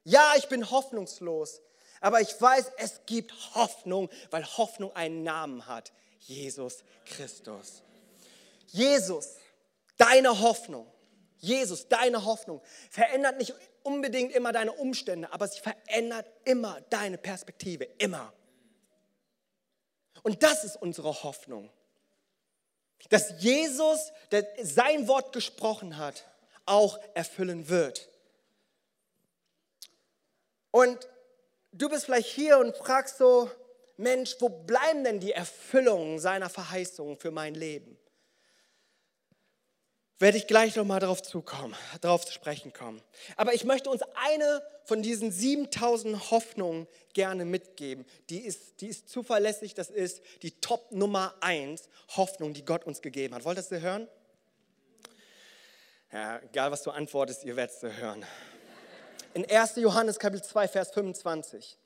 Ja, 0.04 0.34
ich 0.36 0.48
bin 0.48 0.70
hoffnungslos, 0.70 1.62
aber 2.00 2.20
ich 2.20 2.40
weiß, 2.40 2.72
es 2.78 3.00
gibt 3.06 3.32
Hoffnung, 3.54 4.10
weil 4.30 4.44
Hoffnung 4.44 4.94
einen 4.94 5.22
Namen 5.22 5.66
hat. 5.66 5.92
Jesus 6.20 6.84
Christus. 7.06 7.82
Jesus, 8.68 9.36
deine 9.96 10.40
Hoffnung. 10.40 10.90
Jesus, 11.38 11.88
deine 11.88 12.24
Hoffnung 12.24 12.60
verändert 12.90 13.38
nicht 13.38 13.54
unbedingt 13.82 14.32
immer 14.32 14.52
deine 14.52 14.72
Umstände, 14.72 15.32
aber 15.32 15.46
sie 15.46 15.60
verändert 15.60 16.26
immer 16.44 16.80
deine 16.90 17.16
Perspektive, 17.16 17.84
immer. 17.98 18.32
Und 20.22 20.42
das 20.42 20.64
ist 20.64 20.76
unsere 20.76 21.22
Hoffnung. 21.22 21.70
Dass 23.10 23.34
Jesus, 23.38 24.12
der 24.32 24.46
sein 24.62 25.06
Wort 25.06 25.32
gesprochen 25.32 25.96
hat, 25.96 26.24
auch 26.66 26.98
erfüllen 27.14 27.68
wird. 27.68 28.08
Und 30.70 31.08
du 31.72 31.88
bist 31.88 32.04
vielleicht 32.04 32.28
hier 32.28 32.58
und 32.58 32.76
fragst 32.76 33.18
so, 33.18 33.50
Mensch, 33.96 34.36
wo 34.40 34.48
bleiben 34.48 35.04
denn 35.04 35.20
die 35.20 35.32
Erfüllungen 35.32 36.18
seiner 36.18 36.50
Verheißungen 36.50 37.16
für 37.16 37.30
mein 37.30 37.54
Leben? 37.54 37.98
Werde 40.18 40.38
ich 40.38 40.46
gleich 40.46 40.74
nochmal 40.76 41.00
darauf 41.00 41.22
zukommen, 41.22 41.74
darauf 42.00 42.24
zu 42.24 42.32
sprechen 42.32 42.72
kommen. 42.72 43.00
Aber 43.36 43.54
ich 43.54 43.64
möchte 43.64 43.88
uns 43.90 44.02
eine 44.14 44.62
von 44.84 45.02
diesen 45.02 45.30
7000 45.30 46.30
Hoffnungen 46.30 46.88
gerne 47.12 47.44
mitgeben. 47.44 48.04
Die 48.30 48.40
ist, 48.40 48.80
die 48.80 48.88
ist 48.88 49.08
zuverlässig, 49.08 49.74
das 49.74 49.90
ist 49.90 50.22
die 50.42 50.60
Top 50.60 50.90
Nummer 50.92 51.34
1 51.40 51.88
Hoffnung, 52.16 52.52
die 52.52 52.64
Gott 52.64 52.84
uns 52.84 53.00
gegeben 53.00 53.34
hat. 53.34 53.44
Wollt 53.44 53.58
ihr 53.58 53.62
das 53.62 53.80
hören? 53.80 54.08
Ja, 56.12 56.40
egal 56.40 56.72
was 56.72 56.82
du 56.82 56.90
antwortest, 56.90 57.44
ihr 57.44 57.54
werdet 57.54 57.82
es 57.82 57.98
hören. 57.98 58.24
In 59.34 59.48
1. 59.48 59.76
Johannes 59.76 60.18
Kapitel 60.18 60.42
2, 60.42 60.68
Vers 60.68 60.90
25. 60.90 61.76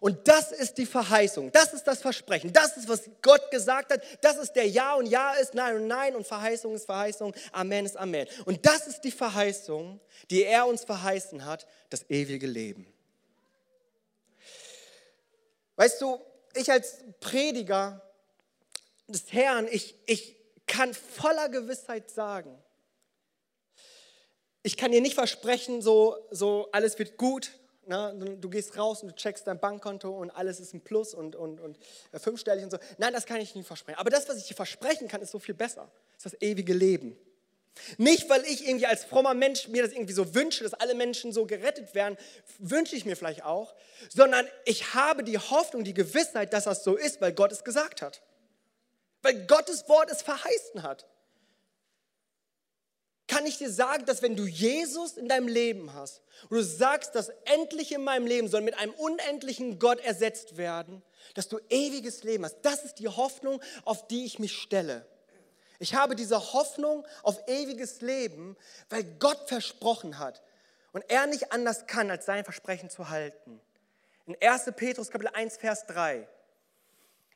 Und 0.00 0.26
das 0.26 0.50
ist 0.50 0.78
die 0.78 0.86
Verheißung, 0.86 1.52
das 1.52 1.74
ist 1.74 1.84
das 1.84 2.00
Versprechen, 2.00 2.54
das 2.54 2.78
ist, 2.78 2.88
was 2.88 3.02
Gott 3.20 3.50
gesagt 3.50 3.92
hat, 3.92 4.02
das 4.22 4.38
ist 4.38 4.52
der 4.54 4.66
Ja 4.66 4.94
und 4.94 5.06
Ja 5.06 5.34
ist. 5.34 5.52
Nein 5.52 5.76
und 5.76 5.86
Nein 5.86 6.16
und 6.16 6.26
Verheißung 6.26 6.74
ist 6.74 6.86
Verheißung, 6.86 7.34
Amen 7.52 7.84
ist 7.84 7.98
Amen. 7.98 8.26
Und 8.46 8.64
das 8.64 8.86
ist 8.86 9.02
die 9.02 9.10
Verheißung, 9.10 10.00
die 10.30 10.42
er 10.42 10.66
uns 10.66 10.84
verheißen 10.84 11.44
hat, 11.44 11.66
das 11.90 12.08
ewige 12.08 12.46
Leben. 12.46 12.90
Weißt 15.76 16.00
du, 16.00 16.18
ich 16.54 16.72
als 16.72 17.04
Prediger 17.20 18.02
des 19.06 19.32
Herrn, 19.32 19.68
ich, 19.70 19.96
ich 20.06 20.36
kann 20.66 20.94
voller 20.94 21.50
Gewissheit 21.50 22.10
sagen, 22.10 22.56
ich 24.62 24.78
kann 24.78 24.92
dir 24.92 25.00
nicht 25.00 25.14
versprechen, 25.14 25.82
so, 25.82 26.16
so 26.30 26.68
alles 26.72 26.98
wird 26.98 27.16
gut, 27.18 27.50
na, 27.90 28.12
du 28.12 28.48
gehst 28.48 28.78
raus 28.78 29.02
und 29.02 29.08
du 29.08 29.14
checkst 29.16 29.48
dein 29.48 29.58
Bankkonto 29.58 30.16
und 30.16 30.30
alles 30.30 30.60
ist 30.60 30.74
ein 30.74 30.80
Plus 30.80 31.12
und, 31.12 31.34
und, 31.34 31.58
und 31.58 31.76
äh, 32.12 32.20
fünfstellig 32.20 32.62
und 32.62 32.70
so. 32.70 32.78
Nein, 32.98 33.12
das 33.12 33.26
kann 33.26 33.40
ich 33.40 33.52
nicht 33.56 33.66
versprechen. 33.66 33.98
Aber 33.98 34.10
das, 34.10 34.28
was 34.28 34.36
ich 34.36 34.46
dir 34.46 34.54
versprechen 34.54 35.08
kann, 35.08 35.20
ist 35.20 35.32
so 35.32 35.40
viel 35.40 35.56
besser. 35.56 35.90
Das 36.14 36.26
ist 36.26 36.34
das 36.34 36.48
ewige 36.48 36.72
Leben. 36.72 37.18
Nicht, 37.98 38.30
weil 38.30 38.44
ich 38.44 38.64
irgendwie 38.64 38.86
als 38.86 39.02
frommer 39.02 39.34
Mensch 39.34 39.66
mir 39.66 39.82
das 39.82 39.90
irgendwie 39.90 40.12
so 40.12 40.36
wünsche, 40.36 40.62
dass 40.62 40.72
alle 40.74 40.94
Menschen 40.94 41.32
so 41.32 41.46
gerettet 41.46 41.92
werden, 41.96 42.16
wünsche 42.60 42.94
ich 42.94 43.04
mir 43.04 43.16
vielleicht 43.16 43.44
auch, 43.44 43.74
sondern 44.08 44.46
ich 44.66 44.94
habe 44.94 45.24
die 45.24 45.38
Hoffnung, 45.38 45.82
die 45.82 45.94
Gewissheit, 45.94 46.52
dass 46.52 46.64
das 46.64 46.84
so 46.84 46.94
ist, 46.94 47.20
weil 47.20 47.32
Gott 47.32 47.50
es 47.50 47.64
gesagt 47.64 48.02
hat. 48.02 48.22
Weil 49.22 49.46
Gottes 49.46 49.88
Wort 49.88 50.12
es 50.12 50.22
verheißen 50.22 50.84
hat 50.84 51.06
kann 53.30 53.46
ich 53.46 53.58
dir 53.58 53.70
sagen, 53.70 54.06
dass 54.06 54.22
wenn 54.22 54.34
du 54.34 54.44
Jesus 54.44 55.16
in 55.16 55.28
deinem 55.28 55.46
Leben 55.46 55.94
hast 55.94 56.20
und 56.48 56.56
du 56.56 56.64
sagst, 56.64 57.14
das 57.14 57.28
Endliche 57.44 57.94
in 57.94 58.02
meinem 58.02 58.26
Leben 58.26 58.48
soll 58.48 58.60
mit 58.60 58.76
einem 58.76 58.92
unendlichen 58.94 59.78
Gott 59.78 60.00
ersetzt 60.00 60.56
werden, 60.56 61.00
dass 61.34 61.46
du 61.46 61.60
ewiges 61.68 62.24
Leben 62.24 62.44
hast. 62.44 62.56
Das 62.62 62.84
ist 62.84 62.96
die 62.96 63.06
Hoffnung, 63.06 63.62
auf 63.84 64.08
die 64.08 64.24
ich 64.24 64.40
mich 64.40 64.56
stelle. 64.56 65.06
Ich 65.78 65.94
habe 65.94 66.16
diese 66.16 66.52
Hoffnung 66.52 67.06
auf 67.22 67.38
ewiges 67.46 68.00
Leben, 68.00 68.56
weil 68.88 69.04
Gott 69.04 69.48
versprochen 69.48 70.18
hat 70.18 70.42
und 70.92 71.04
er 71.08 71.28
nicht 71.28 71.52
anders 71.52 71.86
kann, 71.86 72.10
als 72.10 72.26
sein 72.26 72.42
Versprechen 72.42 72.90
zu 72.90 73.10
halten. 73.10 73.60
In 74.26 74.36
1. 74.42 74.72
Petrus 74.74 75.08
Kapitel 75.08 75.32
1, 75.32 75.56
Vers 75.56 75.86
3. 75.86 76.26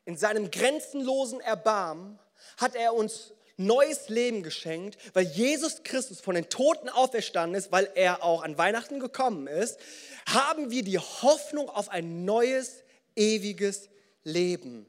In 0.03 0.17
seinem 0.17 0.51
grenzenlosen 0.51 1.39
Erbarmen 1.39 2.19
hat 2.57 2.75
er 2.75 2.93
uns 2.93 3.31
neues 3.57 4.09
Leben 4.09 4.43
geschenkt, 4.43 4.97
weil 5.13 5.25
Jesus 5.25 5.83
Christus 5.83 6.19
von 6.19 6.35
den 6.35 6.49
Toten 6.49 6.89
auferstanden 6.89 7.57
ist, 7.57 7.71
weil 7.71 7.89
er 7.95 8.23
auch 8.23 8.43
an 8.43 8.57
Weihnachten 8.57 8.99
gekommen 8.99 9.47
ist, 9.47 9.79
haben 10.27 10.71
wir 10.71 10.83
die 10.83 10.99
Hoffnung 10.99 11.69
auf 11.69 11.89
ein 11.89 12.25
neues, 12.25 12.83
ewiges 13.15 13.89
Leben. 14.23 14.85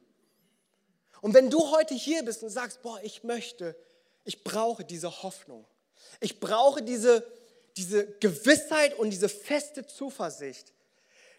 Und 1.21 1.35
wenn 1.35 1.51
du 1.51 1.71
heute 1.71 1.95
hier 1.95 2.25
bist 2.25 2.43
und 2.43 2.51
sagst, 2.51 2.83
boah, 2.83 3.01
ich 3.03 3.25
möchte, 3.25 3.77
ich 4.25 4.45
brauche 4.45 4.85
diese 4.85 5.23
Hoffnung, 5.23 5.67
ich 6.21 6.41
brauche 6.41 6.83
diese, 6.83 7.27
diese 7.77 8.07
Gewissheit 8.19 8.99
und 8.99 9.11
diese 9.11 9.29
feste 9.29 9.87
Zuversicht, 9.87 10.73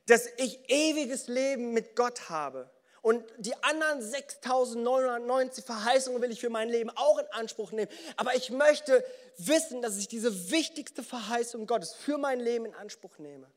dass 0.07 0.27
ich 0.37 0.59
ewiges 0.69 1.27
Leben 1.27 1.73
mit 1.73 1.95
Gott 1.95 2.29
habe, 2.29 2.69
und 3.07 3.23
die 3.37 3.55
anderen 3.63 4.01
6990 4.01 5.63
Verheißungen 5.63 6.21
will 6.21 6.29
ich 6.29 6.41
für 6.41 6.49
mein 6.49 6.67
Leben 6.67 6.89
auch 6.89 7.17
in 7.19 7.25
Anspruch 7.31 7.71
nehmen. 7.71 7.89
Aber 8.17 8.35
ich 8.35 8.49
möchte 8.49 9.01
wissen, 9.37 9.81
dass 9.81 9.95
ich 9.95 10.09
diese 10.09 10.51
wichtigste 10.51 11.03
Verheißung 11.03 11.67
Gottes 11.67 11.93
für 11.93 12.17
mein 12.17 12.41
Leben 12.41 12.65
in 12.65 12.75
Anspruch 12.75 13.17
nehme. 13.17 13.47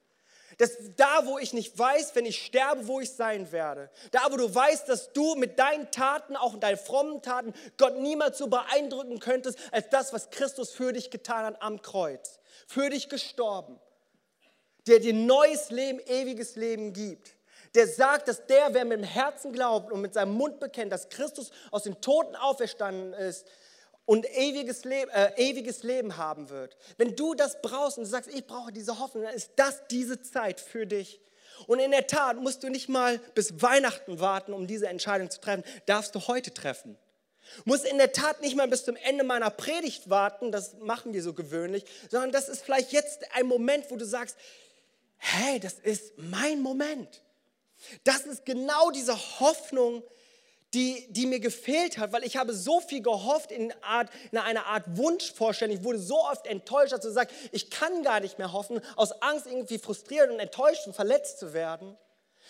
Dass 0.58 0.70
da, 0.94 1.26
wo 1.26 1.36
ich 1.38 1.52
nicht 1.52 1.76
weiß, 1.76 2.14
wenn 2.14 2.26
ich 2.26 2.46
sterbe, 2.46 2.86
wo 2.86 3.00
ich 3.00 3.10
sein 3.10 3.50
werde, 3.50 3.90
da, 4.12 4.20
wo 4.30 4.36
du 4.36 4.54
weißt, 4.54 4.88
dass 4.88 5.12
du 5.14 5.34
mit 5.34 5.58
deinen 5.58 5.90
Taten, 5.90 6.36
auch 6.36 6.54
in 6.54 6.60
deinen 6.60 6.78
frommen 6.78 7.20
Taten, 7.20 7.52
Gott 7.76 7.98
niemals 7.98 8.38
so 8.38 8.46
beeindrucken 8.46 9.18
könntest, 9.18 9.58
als 9.72 9.88
das, 9.88 10.12
was 10.12 10.30
Christus 10.30 10.70
für 10.70 10.92
dich 10.92 11.10
getan 11.10 11.44
hat 11.44 11.60
am 11.60 11.82
Kreuz, 11.82 12.38
für 12.68 12.88
dich 12.88 13.08
gestorben, 13.08 13.80
der 14.86 15.00
dir 15.00 15.12
neues 15.12 15.70
Leben, 15.72 15.98
ewiges 16.06 16.54
Leben 16.54 16.92
gibt 16.92 17.34
der 17.74 17.86
sagt, 17.86 18.28
dass 18.28 18.46
der, 18.46 18.74
wer 18.74 18.84
mit 18.84 18.98
dem 18.98 19.04
Herzen 19.04 19.52
glaubt 19.52 19.92
und 19.92 20.00
mit 20.00 20.14
seinem 20.14 20.32
Mund 20.32 20.60
bekennt, 20.60 20.92
dass 20.92 21.08
Christus 21.08 21.50
aus 21.70 21.84
den 21.84 22.00
Toten 22.00 22.34
auferstanden 22.36 23.12
ist 23.12 23.46
und 24.06 24.26
ewiges 24.36 24.84
Leben, 24.84 25.10
äh, 25.12 25.32
ewiges 25.36 25.82
Leben 25.82 26.16
haben 26.16 26.50
wird. 26.50 26.76
Wenn 26.96 27.14
du 27.14 27.34
das 27.34 27.62
brauchst 27.62 27.96
und 27.96 28.04
du 28.04 28.10
sagst, 28.10 28.28
ich 28.28 28.46
brauche 28.46 28.72
diese 28.72 28.98
Hoffnung, 28.98 29.24
dann 29.24 29.34
ist 29.34 29.52
das 29.56 29.86
diese 29.88 30.20
Zeit 30.20 30.60
für 30.60 30.86
dich. 30.86 31.20
Und 31.66 31.78
in 31.78 31.90
der 31.90 32.06
Tat 32.06 32.38
musst 32.38 32.62
du 32.62 32.70
nicht 32.70 32.88
mal 32.88 33.18
bis 33.34 33.62
Weihnachten 33.62 34.18
warten, 34.18 34.52
um 34.52 34.66
diese 34.66 34.88
Entscheidung 34.88 35.30
zu 35.30 35.40
treffen, 35.40 35.62
darfst 35.86 36.14
du 36.14 36.26
heute 36.26 36.52
treffen. 36.52 36.96
Muss 37.64 37.84
in 37.84 37.98
der 37.98 38.12
Tat 38.12 38.40
nicht 38.40 38.56
mal 38.56 38.68
bis 38.68 38.84
zum 38.84 38.96
Ende 38.96 39.24
meiner 39.24 39.50
Predigt 39.50 40.10
warten, 40.10 40.52
das 40.52 40.74
machen 40.78 41.12
wir 41.12 41.22
so 41.22 41.32
gewöhnlich, 41.32 41.84
sondern 42.10 42.32
das 42.32 42.48
ist 42.48 42.62
vielleicht 42.62 42.92
jetzt 42.92 43.24
ein 43.34 43.46
Moment, 43.46 43.90
wo 43.90 43.96
du 43.96 44.04
sagst, 44.04 44.36
hey, 45.18 45.60
das 45.60 45.74
ist 45.74 46.14
mein 46.16 46.60
Moment. 46.60 47.22
Das 48.04 48.22
ist 48.22 48.44
genau 48.44 48.90
diese 48.90 49.16
Hoffnung, 49.40 50.02
die, 50.74 51.06
die 51.10 51.26
mir 51.26 51.40
gefehlt 51.40 51.98
hat, 51.98 52.12
weil 52.12 52.22
ich 52.24 52.36
habe 52.36 52.54
so 52.54 52.80
viel 52.80 53.02
gehofft 53.02 53.50
in, 53.50 53.72
Art, 53.82 54.08
in 54.30 54.38
einer 54.38 54.66
Art 54.66 54.84
Wunschvorstellung. 54.96 55.76
Ich 55.76 55.84
wurde 55.84 55.98
so 55.98 56.24
oft 56.24 56.46
enttäuscht, 56.46 56.92
dass 56.92 57.00
du 57.00 57.10
sagst, 57.10 57.34
ich 57.50 57.70
kann 57.70 58.02
gar 58.02 58.20
nicht 58.20 58.38
mehr 58.38 58.52
hoffen, 58.52 58.80
aus 58.94 59.10
Angst 59.20 59.46
irgendwie 59.46 59.78
frustriert 59.78 60.30
und 60.30 60.38
enttäuscht 60.38 60.86
und 60.86 60.94
verletzt 60.94 61.40
zu 61.40 61.52
werden. 61.52 61.96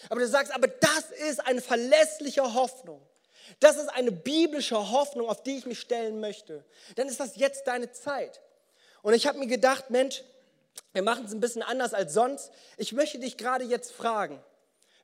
Aber 0.08 0.20
du 0.20 0.28
sagst, 0.28 0.54
aber 0.54 0.68
das 0.68 1.10
ist 1.28 1.46
eine 1.46 1.62
verlässliche 1.62 2.54
Hoffnung. 2.54 3.00
Das 3.58 3.76
ist 3.76 3.88
eine 3.88 4.12
biblische 4.12 4.90
Hoffnung, 4.90 5.28
auf 5.28 5.42
die 5.42 5.56
ich 5.56 5.66
mich 5.66 5.80
stellen 5.80 6.20
möchte. 6.20 6.64
Dann 6.96 7.08
ist 7.08 7.20
das 7.20 7.36
jetzt 7.36 7.66
deine 7.66 7.90
Zeit. 7.90 8.40
Und 9.02 9.14
ich 9.14 9.26
habe 9.26 9.38
mir 9.38 9.46
gedacht, 9.46 9.90
Mensch, 9.90 10.22
wir 10.92 11.02
machen 11.02 11.24
es 11.24 11.32
ein 11.32 11.40
bisschen 11.40 11.62
anders 11.62 11.94
als 11.94 12.12
sonst. 12.12 12.50
Ich 12.76 12.92
möchte 12.92 13.18
dich 13.18 13.36
gerade 13.36 13.64
jetzt 13.64 13.92
fragen, 13.92 14.42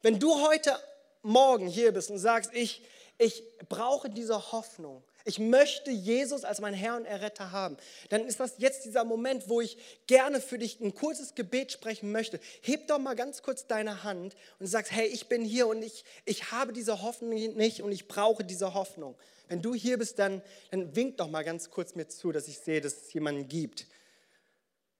wenn 0.02 0.18
du 0.18 0.34
heute 0.46 0.78
Morgen 1.22 1.66
hier 1.66 1.92
bist 1.92 2.10
und 2.10 2.18
sagst, 2.18 2.50
ich, 2.54 2.82
ich 3.18 3.42
brauche 3.68 4.08
diese 4.08 4.52
Hoffnung, 4.52 5.02
ich 5.24 5.40
möchte 5.40 5.90
Jesus 5.90 6.44
als 6.44 6.60
mein 6.60 6.72
Herr 6.72 6.96
und 6.96 7.04
Erretter 7.04 7.50
haben, 7.50 7.76
dann 8.10 8.24
ist 8.24 8.38
das 8.38 8.54
jetzt 8.58 8.84
dieser 8.84 9.04
Moment, 9.04 9.48
wo 9.48 9.60
ich 9.60 9.76
gerne 10.06 10.40
für 10.40 10.56
dich 10.56 10.80
ein 10.80 10.94
kurzes 10.94 11.34
Gebet 11.34 11.72
sprechen 11.72 12.12
möchte. 12.12 12.38
Heb 12.62 12.86
doch 12.86 13.00
mal 13.00 13.16
ganz 13.16 13.42
kurz 13.42 13.66
deine 13.66 14.04
Hand 14.04 14.36
und 14.60 14.68
sagst, 14.68 14.92
hey, 14.92 15.08
ich 15.08 15.26
bin 15.26 15.44
hier 15.44 15.66
und 15.66 15.82
ich, 15.82 16.04
ich 16.26 16.52
habe 16.52 16.72
diese 16.72 17.02
Hoffnung 17.02 17.30
nicht 17.56 17.82
und 17.82 17.90
ich 17.90 18.06
brauche 18.06 18.44
diese 18.44 18.72
Hoffnung. 18.72 19.16
Wenn 19.48 19.62
du 19.62 19.74
hier 19.74 19.98
bist, 19.98 20.20
dann, 20.20 20.42
dann 20.70 20.94
wink 20.94 21.16
doch 21.16 21.28
mal 21.28 21.42
ganz 21.42 21.70
kurz 21.70 21.96
mir 21.96 22.06
zu, 22.06 22.30
dass 22.30 22.46
ich 22.46 22.58
sehe, 22.58 22.80
dass 22.80 22.96
es 22.96 23.12
jemanden 23.12 23.48
gibt. 23.48 23.86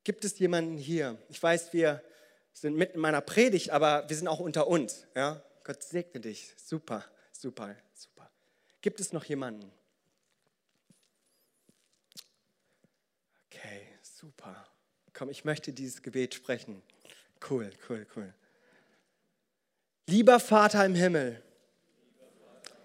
Gibt 0.03 0.25
es 0.25 0.39
jemanden 0.41 0.77
hier? 0.77 1.19
Ich 1.29 1.41
weiß, 1.41 1.73
wir 1.73 2.03
sind 2.61 2.75
mitten 2.75 2.95
in 2.95 3.01
meiner 3.01 3.21
Predigt, 3.21 3.71
aber 3.71 4.09
wir 4.09 4.17
sind 4.17 4.29
auch 4.29 4.41
unter 4.41 4.67
uns. 4.67 5.07
Ja? 5.15 5.43
Gott 5.63 5.83
segne 5.83 6.21
dich. 6.21 6.55
Super, 6.57 7.05
super, 7.31 7.77
super. 7.95 8.31
Gibt 8.81 8.99
es 8.99 9.13
noch 9.13 9.25
jemanden? 9.25 9.71
Okay, 13.47 13.83
super. 14.01 14.67
Komm, 15.13 15.29
ich 15.29 15.45
möchte 15.45 15.73
dieses 15.73 16.03
Gebet 16.03 16.35
sprechen. 16.35 16.83
Cool, 17.49 17.71
cool, 17.91 18.07
cool. 18.17 18.33
Lieber 20.07 20.41
Vater 20.41 20.85
im 20.87 20.95
Himmel. 20.95 21.43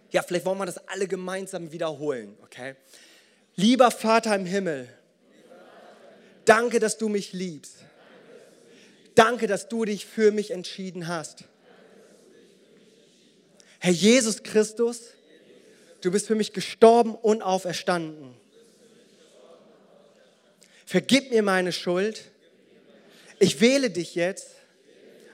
Ja, 0.10 0.22
vielleicht 0.22 0.46
wollen 0.46 0.58
wir 0.58 0.66
das 0.66 0.86
alle 0.90 1.08
gemeinsam 1.08 1.72
wiederholen, 1.72 2.38
okay? 2.42 2.76
Lieber 3.56 3.90
Vater 3.90 4.36
im 4.36 4.46
Himmel. 4.46 4.90
Danke, 6.44 6.80
dass 6.80 6.98
du 6.98 7.08
mich 7.08 7.32
liebst. 7.32 7.86
Danke, 9.16 9.48
dass 9.48 9.68
du 9.68 9.86
dich 9.86 10.06
für 10.06 10.32
mich 10.32 10.52
entschieden 10.52 11.08
hast. 11.08 11.44
Herr 13.80 13.92
Jesus 13.92 14.44
Christus, 14.44 15.02
du 16.02 16.12
bist 16.12 16.28
für 16.28 16.36
mich 16.36 16.54
gestorben 16.54 17.16
und 17.16 17.42
auferstanden. 17.42 18.36
Vergib 20.86 21.32
mir 21.32 21.42
meine 21.42 21.72
Schuld. 21.72 22.32
Ich 23.40 23.60
wähle 23.60 23.90
dich 23.90 24.16
jetzt 24.16 24.50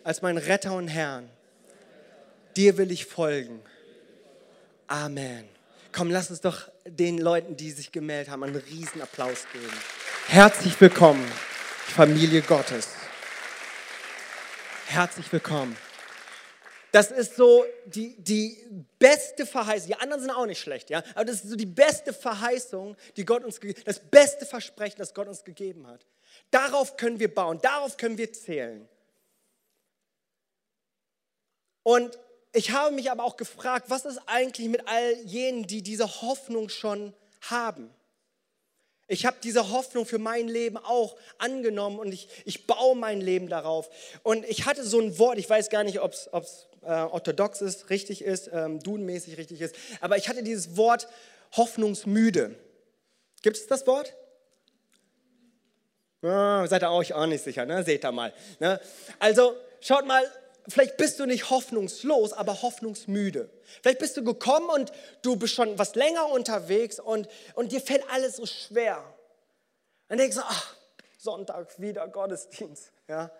als 0.03 0.21
mein 0.21 0.37
Retter 0.37 0.73
und 0.73 0.87
Herrn. 0.87 1.29
Dir 2.55 2.77
will 2.77 2.91
ich 2.91 3.05
folgen. 3.05 3.59
Amen. 4.87 5.43
Komm, 5.91 6.11
lass 6.11 6.29
uns 6.29 6.41
doch 6.41 6.69
den 6.85 7.17
Leuten, 7.17 7.57
die 7.57 7.71
sich 7.71 7.91
gemeldet 7.91 8.29
haben, 8.31 8.43
einen 8.43 8.55
riesen 8.55 9.01
Applaus 9.01 9.45
geben. 9.51 9.73
Herzlich 10.27 10.79
willkommen, 10.79 11.25
Familie 11.87 12.41
Gottes. 12.41 12.96
Herzlich 14.89 15.29
willkommen. 15.33 15.75
Das 16.93 17.11
ist 17.11 17.35
so 17.35 17.65
die, 17.87 18.15
die 18.23 18.57
beste 18.97 19.45
Verheißung. 19.45 19.87
Die 19.87 19.95
anderen 19.95 20.21
sind 20.21 20.31
auch 20.31 20.45
nicht 20.45 20.61
schlecht, 20.61 20.89
ja. 20.89 21.03
Aber 21.13 21.25
das 21.25 21.43
ist 21.43 21.49
so 21.49 21.57
die 21.57 21.65
beste 21.65 22.13
Verheißung, 22.13 22.95
die 23.17 23.25
Gott 23.25 23.43
uns 23.43 23.59
das 23.83 23.99
beste 23.99 24.45
Versprechen, 24.45 24.95
das 24.97 25.13
Gott 25.13 25.27
uns 25.27 25.43
gegeben 25.43 25.85
hat. 25.87 26.05
Darauf 26.51 26.95
können 26.95 27.19
wir 27.19 27.33
bauen, 27.33 27.59
darauf 27.61 27.97
können 27.97 28.17
wir 28.17 28.31
zählen. 28.31 28.87
Und 31.83 32.17
ich 32.53 32.71
habe 32.71 32.95
mich 32.95 33.11
aber 33.11 33.25
auch 33.25 33.35
gefragt, 33.35 33.89
was 33.89 34.05
ist 34.05 34.21
eigentlich 34.25 34.69
mit 34.69 34.87
all 34.87 35.15
jenen, 35.25 35.67
die 35.67 35.83
diese 35.83 36.21
Hoffnung 36.21 36.69
schon 36.69 37.13
haben? 37.41 37.93
Ich 39.07 39.25
habe 39.25 39.37
diese 39.41 39.71
Hoffnung 39.71 40.05
für 40.05 40.19
mein 40.19 40.47
Leben 40.47 40.77
auch 40.77 41.15
angenommen 41.37 41.97
und 41.99 42.11
ich, 42.11 42.27
ich 42.45 42.67
baue 42.67 42.95
mein 42.95 43.21
Leben 43.21 43.47
darauf. 43.47 43.89
Und 44.23 44.45
ich 44.45 44.65
hatte 44.65 44.83
so 44.83 44.99
ein 44.99 45.17
Wort, 45.17 45.37
ich 45.37 45.49
weiß 45.49 45.69
gar 45.69 45.83
nicht, 45.83 46.01
ob 46.01 46.13
es 46.13 46.27
äh, 46.83 46.91
orthodox 46.91 47.61
ist, 47.61 47.89
richtig 47.89 48.21
ist, 48.21 48.49
ähm, 48.51 48.79
dudenmäßig 48.81 49.37
richtig 49.37 49.61
ist, 49.61 49.75
aber 50.01 50.17
ich 50.17 50.27
hatte 50.27 50.43
dieses 50.43 50.75
Wort 50.75 51.07
hoffnungsmüde. 51.55 52.55
Gibt 53.41 53.57
es 53.57 53.67
das 53.67 53.87
Wort? 53.87 54.13
Ah, 56.21 56.65
seid 56.67 56.83
ihr 56.83 56.91
euch 56.91 57.13
auch 57.13 57.27
nicht 57.27 57.43
sicher, 57.43 57.65
ne? 57.65 57.83
seht 57.83 58.03
ihr 58.03 58.11
mal. 58.11 58.33
Ne? 58.59 58.79
Also 59.19 59.55
schaut 59.79 60.05
mal, 60.05 60.23
vielleicht 60.67 60.97
bist 60.97 61.19
du 61.19 61.25
nicht 61.25 61.49
hoffnungslos, 61.49 62.33
aber 62.33 62.61
hoffnungsmüde. 62.61 63.49
Vielleicht 63.81 63.99
bist 63.99 64.17
du 64.17 64.23
gekommen 64.23 64.69
und 64.69 64.91
du 65.21 65.35
bist 65.35 65.53
schon 65.53 65.77
was 65.77 65.95
länger 65.95 66.29
unterwegs 66.31 66.99
und, 66.99 67.27
und 67.55 67.71
dir 67.71 67.81
fällt 67.81 68.03
alles 68.11 68.37
so 68.37 68.45
schwer. 68.45 69.03
Dann 70.07 70.17
denkst 70.17 70.37
du, 70.37 70.41
ach, 70.43 70.75
Sonntag 71.17 71.79
wieder 71.79 72.07
Gottesdienst. 72.07 72.91
Ja? 73.07 73.31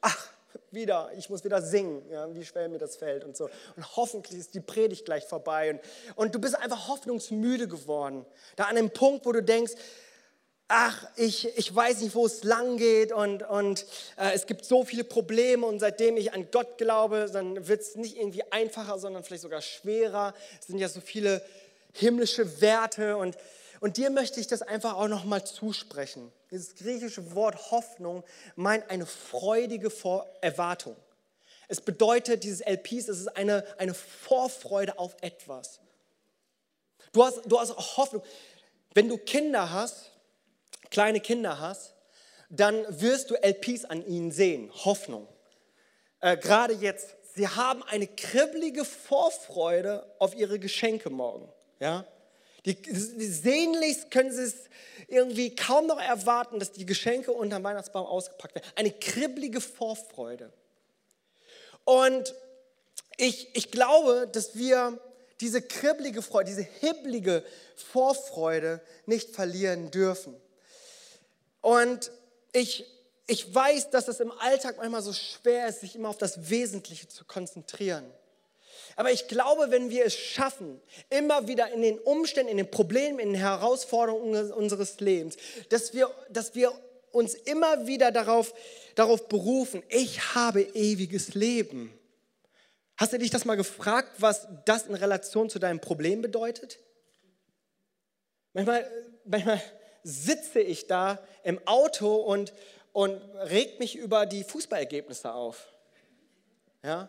Ach, 0.00 0.28
wieder, 0.70 1.10
ich 1.16 1.30
muss 1.30 1.44
wieder 1.44 1.62
singen, 1.62 2.08
ja, 2.10 2.32
wie 2.34 2.44
schwer 2.44 2.68
mir 2.68 2.78
das 2.78 2.96
fällt 2.96 3.24
und 3.24 3.36
so. 3.36 3.48
Und 3.76 3.96
hoffentlich 3.96 4.38
ist 4.38 4.54
die 4.54 4.60
Predigt 4.60 5.04
gleich 5.04 5.24
vorbei. 5.24 5.70
Und, 5.70 5.80
und 6.16 6.34
du 6.34 6.40
bist 6.40 6.54
einfach 6.56 6.88
hoffnungsmüde 6.88 7.68
geworden. 7.68 8.24
Da 8.56 8.64
an 8.64 8.76
einem 8.76 8.90
Punkt, 8.90 9.26
wo 9.26 9.32
du 9.32 9.42
denkst, 9.42 9.72
ach, 10.68 11.06
ich, 11.16 11.56
ich 11.56 11.74
weiß 11.74 12.00
nicht, 12.00 12.14
wo 12.14 12.26
es 12.26 12.42
lang 12.42 12.76
geht 12.76 13.12
und, 13.12 13.42
und 13.42 13.86
äh, 14.16 14.32
es 14.32 14.46
gibt 14.46 14.64
so 14.64 14.84
viele 14.84 15.04
Probleme 15.04 15.66
und 15.66 15.78
seitdem 15.78 16.16
ich 16.16 16.32
an 16.32 16.50
Gott 16.50 16.78
glaube, 16.78 17.30
dann 17.32 17.68
wird 17.68 17.82
es 17.82 17.96
nicht 17.96 18.16
irgendwie 18.16 18.42
einfacher, 18.50 18.98
sondern 18.98 19.22
vielleicht 19.22 19.42
sogar 19.42 19.62
schwerer. 19.62 20.34
Es 20.60 20.66
sind 20.66 20.78
ja 20.78 20.88
so 20.88 21.00
viele 21.00 21.42
himmlische 21.92 22.60
Werte 22.60 23.16
und, 23.16 23.36
und 23.80 23.96
dir 23.96 24.10
möchte 24.10 24.40
ich 24.40 24.48
das 24.48 24.62
einfach 24.62 24.94
auch 24.94 25.08
nochmal 25.08 25.44
zusprechen. 25.44 26.32
Dieses 26.50 26.74
griechische 26.74 27.34
Wort 27.34 27.70
Hoffnung 27.70 28.24
meint 28.56 28.90
eine 28.90 29.06
freudige 29.06 29.90
Vor 29.90 30.26
Erwartung. 30.40 30.96
Es 31.68 31.80
bedeutet, 31.80 32.44
dieses 32.44 32.60
LPs, 32.60 33.08
es 33.08 33.20
ist 33.20 33.36
eine, 33.36 33.64
eine 33.78 33.94
Vorfreude 33.94 34.98
auf 34.98 35.16
etwas. 35.20 35.80
Du 37.12 37.24
hast, 37.24 37.40
du 37.46 37.58
hast 37.58 37.76
Hoffnung. 37.96 38.22
Wenn 38.94 39.08
du 39.08 39.18
Kinder 39.18 39.70
hast, 39.72 40.12
kleine 40.90 41.20
Kinder 41.20 41.60
hast, 41.60 41.94
dann 42.50 42.84
wirst 43.00 43.30
du 43.30 43.34
LPs 43.34 43.84
an 43.84 44.06
ihnen 44.06 44.30
sehen, 44.30 44.70
Hoffnung. 44.84 45.26
Äh, 46.20 46.36
Gerade 46.36 46.74
jetzt, 46.74 47.16
sie 47.34 47.48
haben 47.48 47.82
eine 47.82 48.06
kribbelige 48.06 48.84
Vorfreude 48.84 50.06
auf 50.18 50.36
ihre 50.36 50.58
Geschenke 50.58 51.10
morgen. 51.10 51.48
Ja? 51.80 52.06
Die, 52.64 52.80
die, 52.80 53.26
sehnlichst 53.26 54.10
können 54.10 54.32
sie 54.32 54.42
es 54.42 54.54
irgendwie 55.08 55.54
kaum 55.54 55.86
noch 55.86 56.00
erwarten, 56.00 56.58
dass 56.58 56.72
die 56.72 56.86
Geschenke 56.86 57.32
unterm 57.32 57.62
Weihnachtsbaum 57.62 58.06
ausgepackt 58.06 58.56
werden. 58.56 58.66
Eine 58.74 58.90
kribbelige 58.90 59.60
Vorfreude. 59.60 60.52
Und 61.84 62.34
ich, 63.16 63.54
ich 63.54 63.70
glaube, 63.70 64.28
dass 64.32 64.56
wir 64.56 64.98
diese 65.40 65.62
kribbelige 65.62 66.22
Freude, 66.22 66.48
diese 66.48 66.66
hibbelige 66.80 67.44
Vorfreude 67.76 68.80
nicht 69.06 69.30
verlieren 69.30 69.90
dürfen. 69.90 70.34
Und 71.66 72.12
ich, 72.52 72.86
ich 73.26 73.52
weiß, 73.52 73.90
dass 73.90 74.06
es 74.06 74.20
im 74.20 74.30
Alltag 74.30 74.76
manchmal 74.76 75.02
so 75.02 75.12
schwer 75.12 75.66
ist, 75.66 75.80
sich 75.80 75.96
immer 75.96 76.10
auf 76.10 76.16
das 76.16 76.48
Wesentliche 76.48 77.08
zu 77.08 77.24
konzentrieren. 77.24 78.04
Aber 78.94 79.10
ich 79.10 79.26
glaube, 79.26 79.72
wenn 79.72 79.90
wir 79.90 80.04
es 80.04 80.14
schaffen, 80.14 80.80
immer 81.10 81.48
wieder 81.48 81.72
in 81.72 81.82
den 81.82 81.98
Umständen, 81.98 82.52
in 82.52 82.58
den 82.58 82.70
Problemen, 82.70 83.18
in 83.18 83.32
den 83.32 83.40
Herausforderungen 83.40 84.52
unseres 84.52 85.00
Lebens, 85.00 85.38
dass 85.68 85.92
wir, 85.92 86.08
dass 86.30 86.54
wir 86.54 86.70
uns 87.10 87.34
immer 87.34 87.88
wieder 87.88 88.12
darauf, 88.12 88.54
darauf 88.94 89.26
berufen, 89.26 89.82
ich 89.88 90.36
habe 90.36 90.62
ewiges 90.62 91.34
Leben. 91.34 91.92
Hast 92.96 93.12
du 93.12 93.18
dich 93.18 93.30
das 93.30 93.44
mal 93.44 93.56
gefragt, 93.56 94.12
was 94.18 94.46
das 94.66 94.86
in 94.86 94.94
Relation 94.94 95.50
zu 95.50 95.58
deinem 95.58 95.80
Problem 95.80 96.22
bedeutet? 96.22 96.78
Manchmal, 98.52 98.88
manchmal 99.24 99.60
sitze 100.06 100.60
ich 100.60 100.86
da 100.86 101.18
im 101.42 101.60
Auto 101.66 102.14
und, 102.14 102.52
und 102.92 103.20
regt 103.50 103.80
mich 103.80 103.96
über 103.96 104.24
die 104.24 104.44
Fußballergebnisse 104.44 105.34
auf. 105.34 105.66
Ja? 106.84 107.08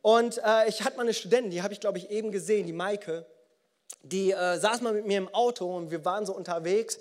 Und 0.00 0.38
äh, 0.38 0.66
ich 0.66 0.82
hatte 0.82 0.96
mal 0.96 1.02
eine 1.02 1.12
Studentin, 1.12 1.50
die 1.50 1.62
habe 1.62 1.74
ich, 1.74 1.80
glaube 1.80 1.98
ich, 1.98 2.10
eben 2.10 2.32
gesehen, 2.32 2.66
die 2.66 2.72
Maike, 2.72 3.26
die 4.02 4.32
äh, 4.32 4.58
saß 4.58 4.80
mal 4.80 4.94
mit 4.94 5.06
mir 5.06 5.18
im 5.18 5.32
Auto 5.34 5.76
und 5.76 5.90
wir 5.90 6.06
waren 6.06 6.24
so 6.24 6.34
unterwegs 6.34 6.98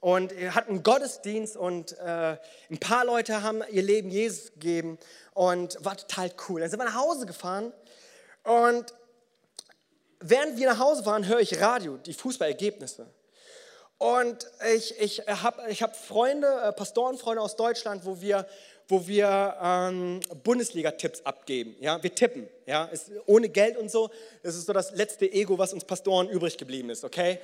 und 0.00 0.32
hatten 0.32 0.84
Gottesdienst 0.84 1.56
und 1.56 1.98
äh, 1.98 2.36
ein 2.70 2.78
paar 2.78 3.04
Leute 3.04 3.42
haben 3.42 3.62
ihr 3.70 3.82
Leben 3.82 4.10
Jesus 4.10 4.52
gegeben 4.52 4.96
und 5.34 5.76
war 5.84 5.96
total 5.96 6.30
cool. 6.48 6.60
Dann 6.60 6.70
sind 6.70 6.78
wir 6.78 6.84
nach 6.84 6.94
Hause 6.94 7.26
gefahren 7.26 7.72
und 8.44 8.94
während 10.20 10.56
wir 10.56 10.68
nach 10.70 10.78
Hause 10.78 11.02
fahren, 11.02 11.26
höre 11.26 11.40
ich 11.40 11.60
Radio, 11.60 11.96
die 11.96 12.14
Fußballergebnisse. 12.14 13.08
Und 14.02 14.48
ich, 14.74 14.98
ich 14.98 15.20
habe 15.28 15.62
ich 15.70 15.80
hab 15.80 15.94
Freunde, 15.94 16.48
äh, 16.48 16.72
Pastorenfreunde 16.72 17.40
aus 17.40 17.54
Deutschland, 17.54 18.04
wo 18.04 18.20
wir, 18.20 18.48
wo 18.88 19.06
wir 19.06 19.56
ähm, 19.62 20.18
Bundesliga-Tipps 20.42 21.24
abgeben. 21.24 21.76
Ja? 21.78 22.02
Wir 22.02 22.12
tippen, 22.12 22.48
ja? 22.66 22.86
Ist 22.86 23.12
ohne 23.26 23.48
Geld 23.48 23.76
und 23.76 23.92
so. 23.92 24.10
Das 24.42 24.56
ist 24.56 24.66
so 24.66 24.72
das 24.72 24.90
letzte 24.96 25.30
Ego, 25.30 25.56
was 25.56 25.72
uns 25.72 25.84
Pastoren 25.84 26.28
übrig 26.28 26.58
geblieben 26.58 26.90
ist, 26.90 27.04
okay? 27.04 27.38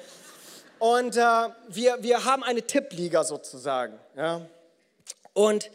Und 0.81 1.17
äh, 1.17 1.21
wir, 1.69 2.03
wir 2.03 2.25
haben 2.25 2.43
eine 2.43 2.63
Tippliga 2.63 3.23
sozusagen. 3.23 3.97
Ja? 4.17 4.45
Und 5.35 5.71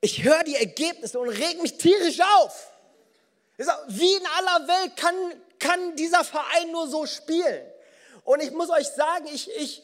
ich 0.00 0.24
höre 0.24 0.42
die 0.42 0.56
Ergebnisse 0.56 1.18
und 1.18 1.28
reg 1.28 1.60
mich 1.60 1.76
tierisch 1.76 2.20
auf. 2.38 2.72
Wie 3.88 4.14
in 4.14 4.26
aller 4.38 4.68
Welt 4.68 4.96
kann, 4.96 5.14
kann 5.58 5.96
dieser 5.96 6.24
Verein 6.24 6.72
nur 6.72 6.88
so 6.88 7.04
spielen? 7.04 7.60
Und 8.24 8.42
ich 8.42 8.52
muss 8.52 8.70
euch 8.70 8.88
sagen, 8.88 9.26
ich, 9.30 9.50
ich, 9.54 9.82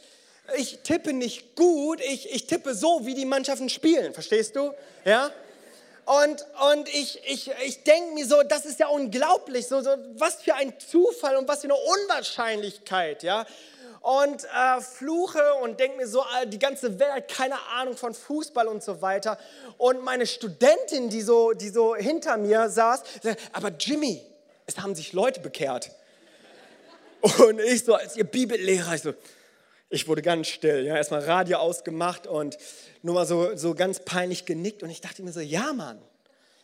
ich 0.56 0.80
tippe 0.80 1.12
nicht 1.12 1.56
gut, 1.56 2.00
ich, 2.00 2.32
ich 2.32 2.46
tippe 2.46 2.74
so, 2.74 3.06
wie 3.06 3.14
die 3.14 3.24
Mannschaften 3.24 3.68
spielen, 3.68 4.12
verstehst 4.12 4.56
du? 4.56 4.72
Ja? 5.04 5.30
Und, 6.04 6.44
und 6.70 6.88
ich, 6.88 7.22
ich, 7.26 7.50
ich 7.64 7.82
denke 7.82 8.12
mir 8.12 8.26
so, 8.26 8.42
das 8.42 8.66
ist 8.66 8.78
ja 8.78 8.88
unglaublich, 8.88 9.66
so, 9.66 9.80
so, 9.80 9.90
was 10.16 10.36
für 10.36 10.54
ein 10.54 10.74
Zufall 10.78 11.36
und 11.36 11.48
was 11.48 11.62
für 11.62 11.68
eine 11.68 11.76
Unwahrscheinlichkeit, 11.76 13.22
ja. 13.22 13.46
Und 14.02 14.44
äh, 14.44 14.82
fluche 14.82 15.54
und 15.62 15.80
denke 15.80 15.96
mir 15.96 16.06
so, 16.06 16.20
äh, 16.20 16.46
die 16.46 16.58
ganze 16.58 16.98
Welt 16.98 17.10
hat 17.10 17.28
keine 17.28 17.58
Ahnung 17.74 17.96
von 17.96 18.12
Fußball 18.12 18.68
und 18.68 18.82
so 18.82 19.00
weiter. 19.00 19.38
Und 19.78 20.04
meine 20.04 20.26
Studentin, 20.26 21.08
die 21.08 21.22
so, 21.22 21.52
die 21.52 21.70
so 21.70 21.96
hinter 21.96 22.36
mir 22.36 22.68
saß, 22.68 23.02
sagte, 23.22 23.36
aber 23.52 23.70
Jimmy, 23.70 24.20
es 24.66 24.76
haben 24.76 24.94
sich 24.94 25.14
Leute 25.14 25.40
bekehrt. 25.40 25.90
Und 27.38 27.58
ich 27.60 27.82
so 27.82 27.94
als 27.94 28.14
ihr 28.16 28.24
Bibellehrer, 28.24 28.94
ich 28.94 29.00
so, 29.00 29.14
ich 29.94 30.08
wurde 30.08 30.22
ganz 30.22 30.48
still, 30.48 30.84
ja, 30.84 30.96
erstmal 30.96 31.24
Radio 31.24 31.58
ausgemacht 31.58 32.26
und 32.26 32.58
nur 33.02 33.14
mal 33.14 33.26
so, 33.26 33.56
so 33.56 33.74
ganz 33.74 34.00
peinlich 34.00 34.44
genickt 34.44 34.82
und 34.82 34.90
ich 34.90 35.00
dachte 35.00 35.22
mir 35.22 35.32
so, 35.32 35.40
ja 35.40 35.72
Mann, 35.72 36.02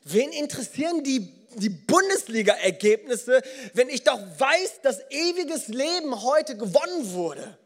wen 0.05 0.33
interessieren 0.33 1.05
die, 1.05 1.33
die 1.55 1.69
Bundesliga-Ergebnisse, 1.69 3.41
wenn 3.75 3.89
ich 3.89 4.03
doch 4.03 4.19
weiß, 4.19 4.81
dass 4.83 5.01
ewiges 5.11 5.69
Leben 5.69 6.23
heute 6.23 6.57
gewonnen 6.57 7.13
wurde? 7.13 7.57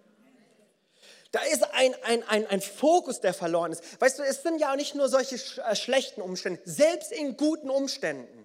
Da 1.33 1.41
ist 1.53 1.65
ein, 1.73 1.95
ein, 2.05 2.23
ein, 2.29 2.47
ein 2.47 2.61
Fokus, 2.61 3.21
der 3.21 3.35
verloren 3.35 3.73
ist. 3.73 3.83
Weißt 4.01 4.21
du, 4.21 4.23
es 4.23 4.43
sind 4.43 4.61
ja 4.61 4.71
auch 4.71 4.77
nicht 4.77 4.95
nur 4.95 5.09
solche 5.09 5.35
äh, 5.35 5.75
schlechten 5.75 6.23
Umstände, 6.23 6.61
selbst 6.65 7.11
in 7.11 7.37
guten 7.37 7.71
Umständen 7.71 8.45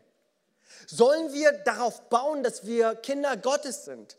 sollen 0.87 1.31
wir 1.33 1.51
darauf 1.51 2.09
bauen, 2.09 2.41
dass 2.41 2.65
wir 2.65 2.95
Kinder 2.95 3.37
Gottes 3.37 3.85
sind. 3.85 4.17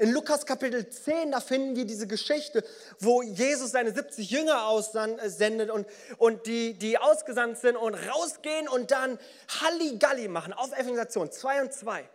In 0.00 0.12
Lukas 0.12 0.46
Kapitel 0.46 0.88
10, 0.88 1.32
da 1.32 1.40
finden 1.40 1.76
wir 1.76 1.84
diese 1.84 2.06
Geschichte, 2.06 2.64
wo 3.00 3.20
Jesus 3.20 3.72
seine 3.72 3.92
70 3.92 4.30
Jünger 4.30 4.66
aussendet 4.66 5.68
und, 5.68 5.86
und 6.16 6.46
die, 6.46 6.72
die 6.72 6.96
ausgesandt 6.96 7.58
sind 7.58 7.76
und 7.76 7.92
rausgehen 7.92 8.66
und 8.66 8.92
dann 8.92 9.18
Halligalli 9.60 10.28
machen 10.28 10.54
auf 10.54 10.72
Evangelisation 10.72 11.30
2 11.30 11.60
und 11.60 11.74
2. 11.74 12.08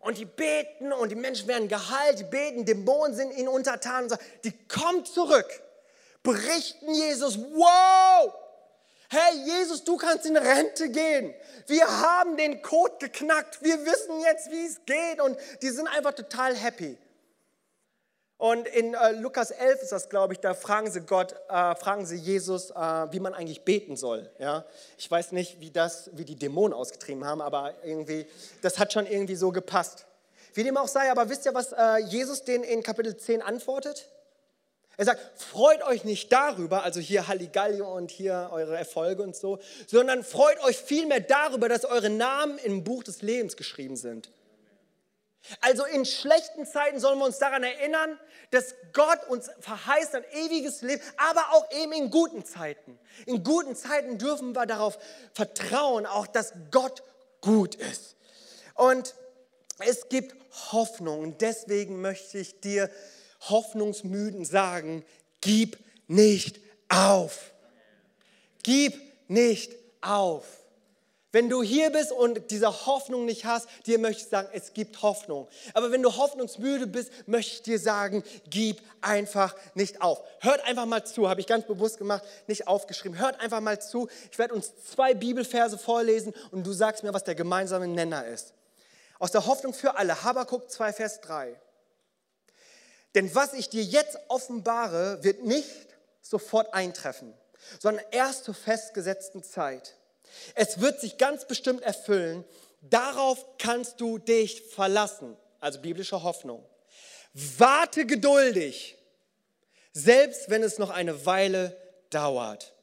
Und 0.00 0.18
die 0.18 0.26
beten 0.26 0.92
und 0.92 1.08
die 1.08 1.14
Menschen 1.14 1.48
werden 1.48 1.68
geheilt, 1.68 2.18
die 2.18 2.24
beten, 2.24 2.66
Dämonen 2.66 3.16
sind 3.16 3.32
ihnen 3.32 3.48
untertan. 3.48 4.10
So. 4.10 4.16
Die 4.44 4.52
kommen 4.68 5.06
zurück, 5.06 5.48
berichten 6.22 6.92
Jesus, 6.92 7.38
wow, 7.38 8.34
hey 9.08 9.34
Jesus, 9.46 9.82
du 9.82 9.96
kannst 9.96 10.26
in 10.26 10.36
Rente 10.36 10.90
gehen. 10.90 11.34
Wir 11.68 11.86
haben 11.86 12.36
den 12.36 12.60
Code 12.60 12.96
geknackt, 12.98 13.62
wir 13.62 13.82
wissen 13.86 14.20
jetzt, 14.20 14.50
wie 14.50 14.66
es 14.66 14.84
geht 14.84 15.22
und 15.22 15.38
die 15.62 15.70
sind 15.70 15.88
einfach 15.88 16.12
total 16.12 16.54
happy. 16.54 16.98
Und 18.40 18.66
in 18.68 18.94
äh, 18.94 19.12
Lukas 19.12 19.50
11 19.50 19.82
ist 19.82 19.92
das, 19.92 20.08
glaube 20.08 20.32
ich, 20.32 20.40
da 20.40 20.54
fragen 20.54 20.90
sie 20.90 21.02
Gott, 21.02 21.34
äh, 21.50 21.74
fragen 21.74 22.06
sie 22.06 22.16
Jesus, 22.16 22.70
äh, 22.70 22.74
wie 22.74 23.20
man 23.20 23.34
eigentlich 23.34 23.64
beten 23.64 23.98
soll. 23.98 24.30
Ja? 24.38 24.64
Ich 24.96 25.10
weiß 25.10 25.32
nicht, 25.32 25.60
wie, 25.60 25.70
das, 25.70 26.08
wie 26.14 26.24
die 26.24 26.36
Dämonen 26.36 26.72
ausgetrieben 26.72 27.26
haben, 27.26 27.42
aber 27.42 27.74
irgendwie, 27.84 28.24
das 28.62 28.78
hat 28.78 28.94
schon 28.94 29.06
irgendwie 29.06 29.34
so 29.34 29.52
gepasst. 29.52 30.06
Wie 30.54 30.64
dem 30.64 30.78
auch 30.78 30.88
sei, 30.88 31.10
aber 31.10 31.28
wisst 31.28 31.44
ihr, 31.44 31.52
was 31.52 31.72
äh, 31.72 31.98
Jesus 31.98 32.42
denen 32.42 32.64
in 32.64 32.82
Kapitel 32.82 33.14
10 33.14 33.42
antwortet? 33.42 34.08
Er 34.96 35.04
sagt, 35.04 35.20
freut 35.38 35.82
euch 35.82 36.04
nicht 36.04 36.32
darüber, 36.32 36.82
also 36.82 36.98
hier 36.98 37.28
Halligalli 37.28 37.82
und 37.82 38.10
hier 38.10 38.48
eure 38.52 38.74
Erfolge 38.74 39.22
und 39.22 39.36
so, 39.36 39.58
sondern 39.86 40.24
freut 40.24 40.64
euch 40.64 40.78
vielmehr 40.78 41.20
darüber, 41.20 41.68
dass 41.68 41.84
eure 41.84 42.08
Namen 42.08 42.56
im 42.56 42.84
Buch 42.84 43.04
des 43.04 43.20
Lebens 43.20 43.58
geschrieben 43.58 43.96
sind. 43.96 44.30
Also 45.60 45.84
in 45.84 46.04
schlechten 46.04 46.66
Zeiten 46.66 47.00
sollen 47.00 47.18
wir 47.18 47.24
uns 47.24 47.38
daran 47.38 47.62
erinnern, 47.62 48.18
dass 48.50 48.74
Gott 48.92 49.26
uns 49.28 49.50
verheißt 49.60 50.14
ein 50.14 50.24
ewiges 50.32 50.82
Leben, 50.82 51.02
aber 51.16 51.52
auch 51.52 51.70
eben 51.72 51.92
in 51.92 52.10
guten 52.10 52.44
Zeiten. 52.44 52.98
In 53.26 53.42
guten 53.42 53.74
Zeiten 53.74 54.18
dürfen 54.18 54.54
wir 54.54 54.66
darauf 54.66 54.98
vertrauen, 55.32 56.06
auch 56.06 56.26
dass 56.26 56.52
Gott 56.70 57.02
gut 57.40 57.74
ist. 57.74 58.16
Und 58.74 59.14
es 59.78 60.08
gibt 60.08 60.34
Hoffnung. 60.72 61.20
Und 61.20 61.40
deswegen 61.40 62.00
möchte 62.00 62.38
ich 62.38 62.60
dir 62.60 62.90
hoffnungsmüden 63.48 64.44
sagen, 64.44 65.04
gib 65.40 65.78
nicht 66.06 66.60
auf. 66.88 67.52
Gib 68.62 69.00
nicht 69.28 69.74
auf. 70.00 70.44
Wenn 71.32 71.48
du 71.48 71.62
hier 71.62 71.90
bist 71.90 72.10
und 72.10 72.50
diese 72.50 72.86
Hoffnung 72.86 73.24
nicht 73.24 73.44
hast, 73.44 73.68
dir 73.86 74.00
möchte 74.00 74.24
ich 74.24 74.28
sagen, 74.28 74.48
es 74.52 74.72
gibt 74.72 75.00
Hoffnung. 75.02 75.46
Aber 75.74 75.92
wenn 75.92 76.02
du 76.02 76.16
hoffnungsmüde 76.16 76.88
bist, 76.88 77.12
möchte 77.26 77.52
ich 77.52 77.62
dir 77.62 77.78
sagen, 77.78 78.24
gib 78.48 78.82
einfach 79.00 79.54
nicht 79.74 80.02
auf. 80.02 80.20
Hört 80.40 80.64
einfach 80.64 80.86
mal 80.86 81.04
zu, 81.04 81.28
habe 81.28 81.40
ich 81.40 81.46
ganz 81.46 81.66
bewusst 81.66 81.98
gemacht, 81.98 82.24
nicht 82.48 82.66
aufgeschrieben. 82.66 83.16
Hört 83.18 83.38
einfach 83.38 83.60
mal 83.60 83.80
zu. 83.80 84.08
Ich 84.32 84.38
werde 84.38 84.54
uns 84.54 84.72
zwei 84.84 85.14
Bibelverse 85.14 85.78
vorlesen 85.78 86.34
und 86.50 86.66
du 86.66 86.72
sagst 86.72 87.04
mir, 87.04 87.14
was 87.14 87.22
der 87.22 87.36
gemeinsame 87.36 87.86
Nenner 87.86 88.26
ist. 88.26 88.52
Aus 89.20 89.30
der 89.30 89.46
Hoffnung 89.46 89.72
für 89.72 89.96
alle, 89.96 90.24
Habakkuk 90.24 90.68
2, 90.68 90.92
Vers 90.94 91.20
3. 91.20 91.54
Denn 93.14 93.32
was 93.36 93.52
ich 93.52 93.68
dir 93.68 93.84
jetzt 93.84 94.18
offenbare, 94.28 95.22
wird 95.22 95.44
nicht 95.44 95.68
sofort 96.22 96.74
eintreffen, 96.74 97.34
sondern 97.78 98.04
erst 98.10 98.44
zur 98.44 98.54
festgesetzten 98.54 99.44
Zeit. 99.44 99.94
Es 100.54 100.80
wird 100.80 101.00
sich 101.00 101.18
ganz 101.18 101.46
bestimmt 101.46 101.82
erfüllen. 101.82 102.44
Darauf 102.82 103.44
kannst 103.58 104.00
du 104.00 104.18
dich 104.18 104.62
verlassen. 104.62 105.36
Also 105.60 105.80
biblische 105.80 106.22
Hoffnung. 106.22 106.64
Warte 107.58 108.06
geduldig, 108.06 108.96
selbst 109.92 110.50
wenn 110.50 110.62
es 110.62 110.78
noch 110.78 110.90
eine 110.90 111.26
Weile 111.26 111.76
dauert. 112.10 112.74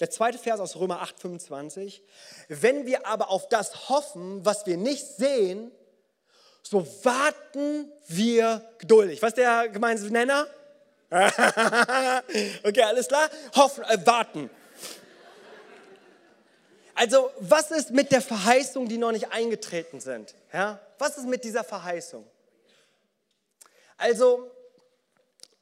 Der 0.00 0.10
zweite 0.10 0.38
Vers 0.38 0.60
aus 0.60 0.76
Römer 0.76 1.00
8, 1.02 1.20
25. 1.20 2.02
Wenn 2.48 2.86
wir 2.86 3.06
aber 3.06 3.30
auf 3.30 3.48
das 3.48 3.88
hoffen, 3.88 4.44
was 4.44 4.66
wir 4.66 4.76
nicht 4.76 5.06
sehen, 5.06 5.70
so 6.62 6.86
warten 7.04 7.90
wir 8.08 8.64
geduldig. 8.78 9.22
Was 9.22 9.30
ist 9.30 9.38
der 9.38 9.68
gemeinsame 9.68 10.10
Nenner? 10.10 10.46
okay, 11.10 12.82
alles 12.82 13.06
klar? 13.06 13.28
Hoffen, 13.54 13.84
äh, 13.84 14.04
warten. 14.04 14.50
Also, 16.94 17.30
was 17.40 17.70
ist 17.70 17.90
mit 17.90 18.12
der 18.12 18.22
Verheißung, 18.22 18.88
die 18.88 18.98
noch 18.98 19.12
nicht 19.12 19.32
eingetreten 19.32 20.00
sind? 20.00 20.34
Ja? 20.52 20.80
Was 20.98 21.18
ist 21.18 21.26
mit 21.26 21.42
dieser 21.44 21.64
Verheißung? 21.64 22.24
Also, 23.96 24.50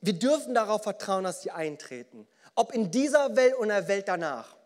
wir 0.00 0.12
dürfen 0.14 0.54
darauf 0.54 0.82
vertrauen, 0.82 1.24
dass 1.24 1.42
sie 1.42 1.50
eintreten. 1.50 2.26
Ob 2.54 2.74
in 2.74 2.90
dieser 2.90 3.34
Welt 3.36 3.56
oder 3.56 3.80
der 3.80 3.88
Welt 3.88 4.08
danach. 4.08 4.56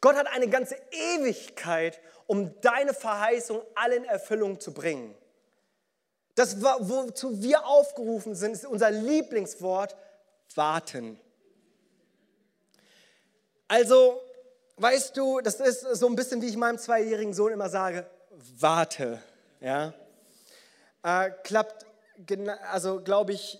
Gott 0.00 0.16
hat 0.16 0.28
eine 0.28 0.48
ganze 0.48 0.76
Ewigkeit, 0.90 2.00
um 2.26 2.60
deine 2.60 2.94
Verheißung 2.94 3.62
alle 3.74 3.96
in 3.96 4.04
Erfüllung 4.04 4.60
zu 4.60 4.72
bringen. 4.72 5.14
Das, 6.34 6.60
wozu 6.62 7.42
wir 7.42 7.66
aufgerufen 7.66 8.34
sind, 8.34 8.52
ist 8.52 8.66
unser 8.66 8.90
Lieblingswort, 8.90 9.96
warten. 10.54 11.18
Also, 13.66 14.20
weißt 14.76 15.16
du, 15.16 15.40
das 15.40 15.60
ist 15.60 15.82
so 15.94 16.06
ein 16.06 16.16
bisschen, 16.16 16.42
wie 16.42 16.46
ich 16.46 16.56
meinem 16.56 16.78
zweijährigen 16.78 17.34
Sohn 17.34 17.52
immer 17.52 17.68
sage, 17.68 18.06
warte. 18.58 19.22
Ja? 19.60 19.94
Äh, 21.02 21.30
klappt, 21.42 21.86
also 22.70 23.00
glaube 23.00 23.32
ich, 23.32 23.58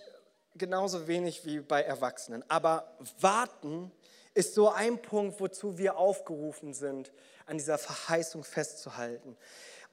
genauso 0.55 1.07
wenig 1.07 1.45
wie 1.45 1.59
bei 1.59 1.81
Erwachsenen. 1.81 2.43
Aber 2.49 2.95
warten 3.19 3.91
ist 4.33 4.53
so 4.53 4.69
ein 4.69 5.01
Punkt, 5.01 5.39
wozu 5.39 5.77
wir 5.77 5.97
aufgerufen 5.97 6.73
sind, 6.73 7.11
an 7.45 7.57
dieser 7.57 7.77
Verheißung 7.77 8.43
festzuhalten. 8.43 9.37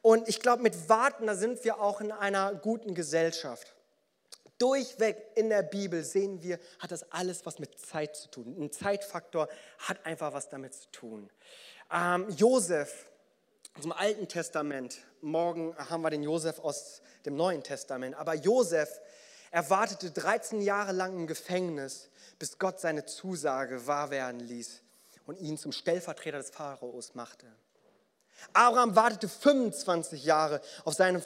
Und 0.01 0.29
ich 0.29 0.41
glaube, 0.41 0.63
mit 0.63 0.89
Warten, 0.89 1.27
da 1.27 1.37
sind 1.37 1.65
wir 1.65 1.81
auch 1.81 2.01
in 2.01 2.11
einer 2.11 2.55
guten 2.55 2.95
Gesellschaft. 2.95 3.75
Durchweg 4.59 5.17
in 5.35 5.49
der 5.49 5.63
Bibel 5.63 6.05
sehen 6.05 6.43
wir, 6.43 6.59
hat 6.79 6.91
das 6.91 7.11
alles 7.11 7.45
was 7.47 7.59
mit 7.59 7.79
Zeit 7.79 8.17
zu 8.17 8.29
tun. 8.31 8.57
Ein 8.59 8.71
Zeitfaktor 8.71 9.49
hat 9.79 10.05
einfach 10.07 10.33
was 10.33 10.49
damit 10.49 10.75
zu 10.75 10.91
tun. 10.91 11.31
Ähm, 11.93 12.29
Josef 12.31 13.09
aus 13.75 13.83
dem 13.83 13.93
Alten 13.93 14.29
Testament, 14.29 14.99
morgen 15.21 15.77
haben 15.77 16.03
wir 16.03 16.11
den 16.11 16.23
Josef 16.23 16.59
aus 16.59 17.03
dem 17.25 17.37
Neuen 17.37 17.63
Testament, 17.63 18.15
aber 18.17 18.35
Josef, 18.35 19.01
er 19.51 19.69
wartete 19.71 20.11
13 20.11 20.61
Jahre 20.61 20.93
lang 20.93 21.15
im 21.15 21.27
Gefängnis, 21.27 22.11
bis 22.39 22.59
Gott 22.59 22.81
seine 22.81 23.05
Zusage 23.07 23.87
wahr 23.87 24.11
werden 24.11 24.41
ließ 24.41 24.83
und 25.27 25.39
ihn 25.39 25.59
zum 25.59 25.73
Stellvertreter 25.73 26.39
des 26.39 26.51
Pharaos 26.51 27.15
machte. 27.15 27.47
Abraham 28.53 28.97
wartete 28.97 29.29
25 29.29 30.25
Jahre 30.25 30.61
auf 30.85 30.95
seinen, 30.95 31.23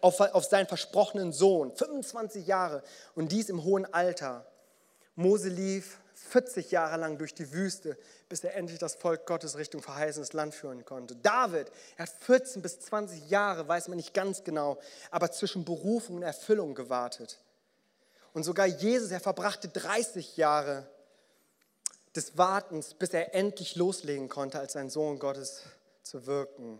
auf, 0.00 0.20
auf 0.20 0.44
seinen 0.44 0.66
versprochenen 0.66 1.32
Sohn. 1.32 1.74
25 1.74 2.46
Jahre 2.46 2.82
und 3.14 3.32
dies 3.32 3.48
im 3.48 3.64
hohen 3.64 3.92
Alter. 3.92 4.46
Mose 5.16 5.48
lief 5.48 5.98
40 6.14 6.70
Jahre 6.70 6.96
lang 6.96 7.18
durch 7.18 7.34
die 7.34 7.52
Wüste, 7.52 7.96
bis 8.28 8.44
er 8.44 8.54
endlich 8.54 8.78
das 8.78 8.94
Volk 8.94 9.26
Gottes 9.26 9.56
Richtung 9.56 9.82
verheißenes 9.82 10.32
Land 10.32 10.54
führen 10.54 10.84
konnte. 10.84 11.16
David, 11.16 11.70
er 11.96 12.06
hat 12.06 12.12
14 12.20 12.62
bis 12.62 12.80
20 12.80 13.28
Jahre, 13.30 13.68
weiß 13.68 13.88
man 13.88 13.96
nicht 13.96 14.14
ganz 14.14 14.44
genau, 14.44 14.78
aber 15.10 15.30
zwischen 15.30 15.64
Berufung 15.64 16.16
und 16.16 16.22
Erfüllung 16.22 16.74
gewartet. 16.74 17.38
Und 18.32 18.44
sogar 18.44 18.66
Jesus, 18.66 19.10
er 19.10 19.20
verbrachte 19.20 19.68
30 19.68 20.36
Jahre 20.36 20.88
des 22.16 22.38
Wartens, 22.38 22.94
bis 22.94 23.10
er 23.10 23.34
endlich 23.34 23.76
loslegen 23.76 24.28
konnte, 24.28 24.58
als 24.58 24.72
sein 24.72 24.90
Sohn 24.90 25.18
Gottes 25.18 25.62
zu 26.04 26.26
wirken. 26.26 26.78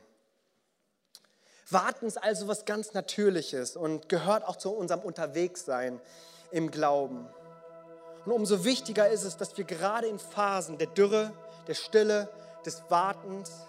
Warten 1.71 2.07
ist 2.07 2.23
also 2.23 2.47
was 2.47 2.67
ganz 2.67 2.93
Natürliches 2.93 3.77
und 3.77 4.09
gehört 4.09 4.45
auch 4.45 4.57
zu 4.57 4.71
unserem 4.71 5.01
Unterwegssein 5.01 6.01
im 6.51 6.71
Glauben. 6.71 7.27
Und 8.27 8.33
umso 8.33 8.65
wichtiger 8.65 9.09
ist 9.09 9.25
es, 9.25 9.37
dass 9.37 9.57
wir 9.57 9.65
gerade 9.65 10.07
in 10.07 10.19
Phasen 10.19 10.79
der 10.79 10.87
Dürre, 10.89 11.33
der 11.67 11.75
Stille, 11.75 12.29
des 12.65 12.83
Wartens, 12.89 13.67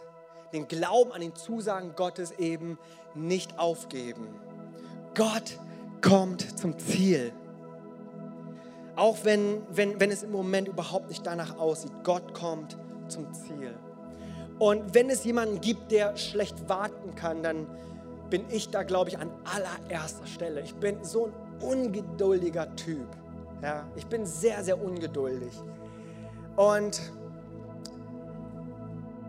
den 0.54 0.68
Glauben 0.68 1.12
an 1.12 1.22
den 1.22 1.36
Zusagen 1.36 1.96
Gottes 1.96 2.32
eben 2.32 2.78
nicht 3.14 3.58
aufgeben. 3.60 4.40
Gott 5.16 5.60
kommt 6.02 6.58
zum 6.60 6.78
Ziel. 6.80 7.34
Auch 8.96 9.18
wenn, 9.24 9.66
wenn, 9.70 10.00
wenn 10.00 10.12
es 10.12 10.24
im 10.24 10.32
Moment 10.32 10.68
überhaupt 10.68 11.10
nicht 11.10 11.26
danach 11.26 11.58
aussieht, 11.58 11.92
Gott 12.04 12.34
kommt 12.34 12.78
zum 13.10 13.34
Ziel. 13.34 13.78
Und 14.60 14.94
wenn 14.94 15.10
es 15.10 15.24
jemanden 15.24 15.60
gibt, 15.60 15.92
der 15.92 16.16
schlecht 16.16 16.70
warten 16.70 17.16
kann, 17.16 17.44
dann 17.44 17.68
bin 18.30 18.46
ich 18.50 18.70
da, 18.70 18.84
glaube 18.84 19.10
ich, 19.10 19.20
an 19.20 19.30
allererster 19.44 20.26
Stelle. 20.28 20.62
Ich 20.62 20.76
bin 20.76 21.04
so 21.04 21.26
ein 21.28 21.34
ungeduldiger 21.62 22.74
Typ. 22.76 23.08
Ja, 23.62 23.86
ich 23.96 24.06
bin 24.08 24.26
sehr, 24.26 24.64
sehr 24.64 24.82
ungeduldig. 24.82 25.54
Und 26.56 27.02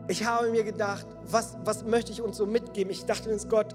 ich 0.08 0.24
habe 0.24 0.50
mir 0.50 0.62
gedacht, 0.62 1.06
was, 1.24 1.56
was 1.64 1.84
möchte 1.84 2.12
ich 2.12 2.22
uns 2.22 2.36
so 2.36 2.46
mitgeben? 2.46 2.92
Ich 2.92 3.04
dachte 3.04 3.30
uns, 3.30 3.48
Gott, 3.48 3.74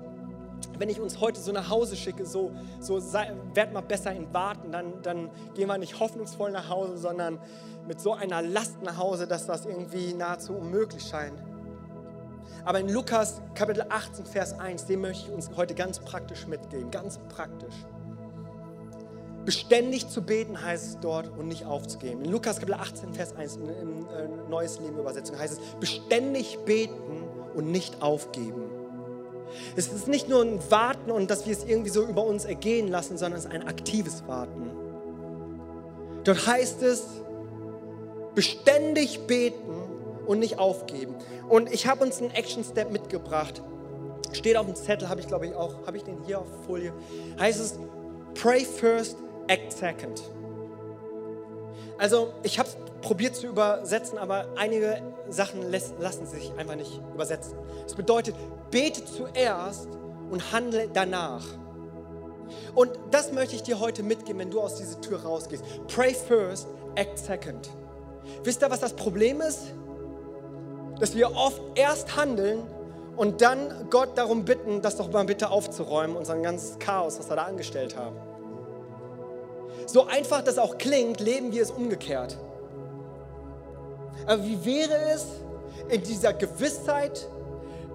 wenn 0.78 0.90
ich 0.90 1.00
uns 1.00 1.20
heute 1.20 1.40
so 1.40 1.52
nach 1.52 1.70
Hause 1.70 1.96
schicke, 1.96 2.26
so, 2.26 2.52
so 2.80 3.00
sei, 3.00 3.32
werd 3.54 3.74
mal 3.74 3.82
besser 3.82 4.12
in 4.12 4.34
Warten, 4.34 4.72
dann, 4.72 5.02
dann 5.02 5.30
gehen 5.54 5.68
wir 5.68 5.78
nicht 5.78 6.00
hoffnungsvoll 6.00 6.52
nach 6.52 6.70
Hause, 6.70 6.98
sondern 6.98 7.40
mit 7.88 8.00
so 8.00 8.14
einer 8.14 8.42
Last 8.42 8.82
nach 8.84 8.98
Hause, 8.98 9.28
dass 9.28 9.48
das 9.48 9.66
irgendwie 9.66 10.14
nahezu 10.14 10.54
unmöglich 10.54 11.04
scheint. 11.04 11.42
Aber 12.64 12.80
in 12.80 12.90
Lukas 12.90 13.42
Kapitel 13.56 13.86
18, 13.90 14.26
Vers 14.26 14.60
1, 14.60 14.86
den 14.86 15.02
möchte 15.02 15.28
ich 15.28 15.34
uns 15.34 15.50
heute 15.56 15.74
ganz 15.74 16.00
praktisch 16.00 16.46
mitgeben, 16.48 16.92
ganz 16.92 17.20
praktisch. 17.30 17.74
Beständig 19.46 20.08
zu 20.08 20.22
beten 20.22 20.64
heißt 20.64 20.86
es 20.86 21.00
dort 21.00 21.30
und 21.36 21.48
nicht 21.48 21.66
aufzugeben. 21.66 22.22
In 22.22 22.32
Lukas 22.32 22.60
Kapitel 22.60 22.76
18, 22.76 23.14
Vers 23.14 23.36
1, 23.36 23.56
in, 23.56 23.68
in 23.68 24.50
Neues 24.50 24.80
Leben 24.80 25.00
Übersetzung 25.00 25.40
heißt 25.40 25.60
es, 25.60 25.60
beständig 25.80 26.60
beten 26.66 27.24
und 27.56 27.72
nicht 27.72 28.04
aufgeben. 28.04 28.81
Es 29.76 29.88
ist 29.88 30.08
nicht 30.08 30.30
nur 30.30 30.42
ein 30.42 30.60
Warten 30.70 31.12
und 31.12 31.30
dass 31.30 31.46
wir 31.46 31.54
es 31.54 31.64
irgendwie 31.64 31.90
so 31.90 32.04
über 32.04 32.24
uns 32.24 32.46
ergehen 32.46 32.88
lassen, 32.88 33.18
sondern 33.18 33.40
es 33.40 33.46
ist 33.46 33.52
ein 33.52 33.68
aktives 33.68 34.24
Warten. 34.28 34.72
Dort 36.24 36.46
heißt 36.46 36.84
es, 36.84 37.04
beständig 38.36 39.28
beten 39.28 39.74
und 40.26 40.40
nicht 40.40 40.60
aufgeben. 40.60 41.16
Und 41.50 41.72
ich 41.74 41.88
habe 41.88 42.04
uns 42.04 42.22
einen 42.22 42.32
Action 42.32 42.64
Step 42.64 42.92
mitgebracht. 42.92 43.62
Steht 44.32 44.56
auf 44.56 44.66
dem 44.66 44.76
Zettel, 44.76 45.10
habe 45.10 45.20
ich 45.20 45.28
glaube 45.28 45.48
ich 45.48 45.56
auch, 45.56 45.86
habe 45.86 45.98
ich 45.98 46.04
den 46.04 46.24
hier 46.26 46.40
auf 46.40 46.48
Folie. 46.66 46.94
Heißt 47.40 47.60
es, 47.60 47.78
pray 48.34 48.64
first, 48.64 49.18
act 49.48 49.74
second. 49.74 50.22
Also 51.98 52.34
ich 52.44 52.58
habe 52.58 52.70
es 52.70 52.78
probiert 53.02 53.36
zu 53.36 53.48
übersetzen, 53.48 54.18
aber 54.18 54.48
einige 54.56 55.02
Sachen 55.30 55.62
lassen 55.72 56.26
sich 56.26 56.52
einfach 56.58 56.76
nicht 56.76 57.02
übersetzen. 57.14 57.58
Es 57.86 57.96
bedeutet, 57.96 58.36
bete 58.70 59.04
zuerst 59.06 59.88
und 60.30 60.52
handle 60.52 60.90
danach. 60.92 61.44
Und 62.76 62.92
das 63.12 63.32
möchte 63.32 63.56
ich 63.56 63.64
dir 63.64 63.80
heute 63.80 64.04
mitgeben, 64.04 64.40
wenn 64.40 64.52
du 64.52 64.62
aus 64.62 64.76
dieser 64.76 65.00
Tür 65.02 65.22
rausgehst. 65.24 65.64
Pray 65.88 66.14
first, 66.14 66.68
act 66.96 67.18
second. 67.18 67.70
Wisst 68.44 68.62
ihr, 68.62 68.70
was 68.70 68.80
das 68.80 68.94
Problem 68.94 69.42
ist? 69.42 69.74
Dass 71.00 71.16
wir 71.16 71.36
oft 71.36 71.62
erst 71.76 72.16
handeln 72.16 72.62
und 73.18 73.42
dann 73.42 73.90
Gott 73.90 74.18
darum 74.18 74.46
bitten, 74.46 74.82
das 74.82 74.98
doch 74.98 75.12
mal 75.12 75.26
bitte 75.26 75.50
aufzuräumen, 75.50 76.16
unser 76.16 76.38
ganzes 76.38 76.80
Chaos, 76.80 77.20
was 77.20 77.30
wir 77.30 77.36
da 77.36 77.44
angestellt 77.44 77.98
haben. 77.98 78.16
So 79.88 80.08
einfach 80.08 80.44
das 80.44 80.58
auch 80.58 80.78
klingt, 80.78 81.20
leben 81.20 81.52
wir 81.52 81.62
es 81.62 81.72
umgekehrt. 81.72 82.38
Aber 84.26 84.44
wie 84.44 84.64
wäre 84.64 85.12
es 85.14 85.26
in 85.90 86.04
dieser 86.04 86.34
Gewissheit, 86.34 87.28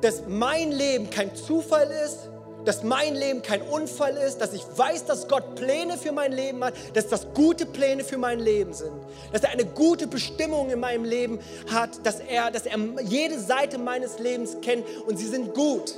dass 0.01 0.23
mein 0.27 0.73
Leben 0.73 1.11
kein 1.11 1.35
Zufall 1.35 1.91
ist, 2.05 2.31
dass 2.67 2.83
mein 2.83 3.15
Leben 3.15 3.43
kein 3.43 3.63
Unfall 3.63 4.17
ist, 4.17 4.39
dass 4.39 4.53
ich 4.53 4.65
weiß, 4.77 5.07
dass 5.07 5.29
Gott 5.29 5.55
Pläne 5.55 5.97
für 5.97 6.11
mein 6.11 6.33
Leben 6.33 6.63
hat, 6.65 6.75
dass 6.95 7.07
das 7.07 7.33
gute 7.33 7.65
Pläne 7.65 8.03
für 8.03 8.19
mein 8.19 8.41
Leben 8.41 8.75
sind, 8.75 8.93
dass 9.33 9.45
er 9.45 9.51
eine 9.51 9.65
gute 9.65 10.09
Bestimmung 10.09 10.69
in 10.71 10.81
meinem 10.81 11.05
Leben 11.05 11.39
hat, 11.71 12.05
dass 12.05 12.19
er, 12.19 12.51
dass 12.51 12.67
er 12.67 12.77
jede 13.05 13.39
Seite 13.39 13.79
meines 13.79 14.19
Lebens 14.19 14.57
kennt 14.63 14.85
und 15.07 15.17
sie 15.17 15.27
sind 15.29 15.55
gut. 15.55 15.95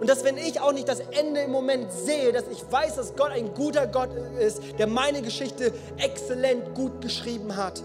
Und 0.00 0.10
dass 0.10 0.24
wenn 0.24 0.36
ich 0.36 0.60
auch 0.60 0.72
nicht 0.72 0.88
das 0.88 0.98
Ende 0.98 1.42
im 1.42 1.52
Moment 1.52 1.92
sehe, 1.92 2.32
dass 2.32 2.44
ich 2.50 2.60
weiß, 2.68 2.96
dass 2.96 3.14
Gott 3.14 3.30
ein 3.30 3.54
guter 3.54 3.86
Gott 3.86 4.10
ist, 4.40 4.60
der 4.76 4.88
meine 4.88 5.22
Geschichte 5.22 5.72
exzellent 5.98 6.74
gut 6.74 7.00
geschrieben 7.00 7.56
hat. 7.56 7.80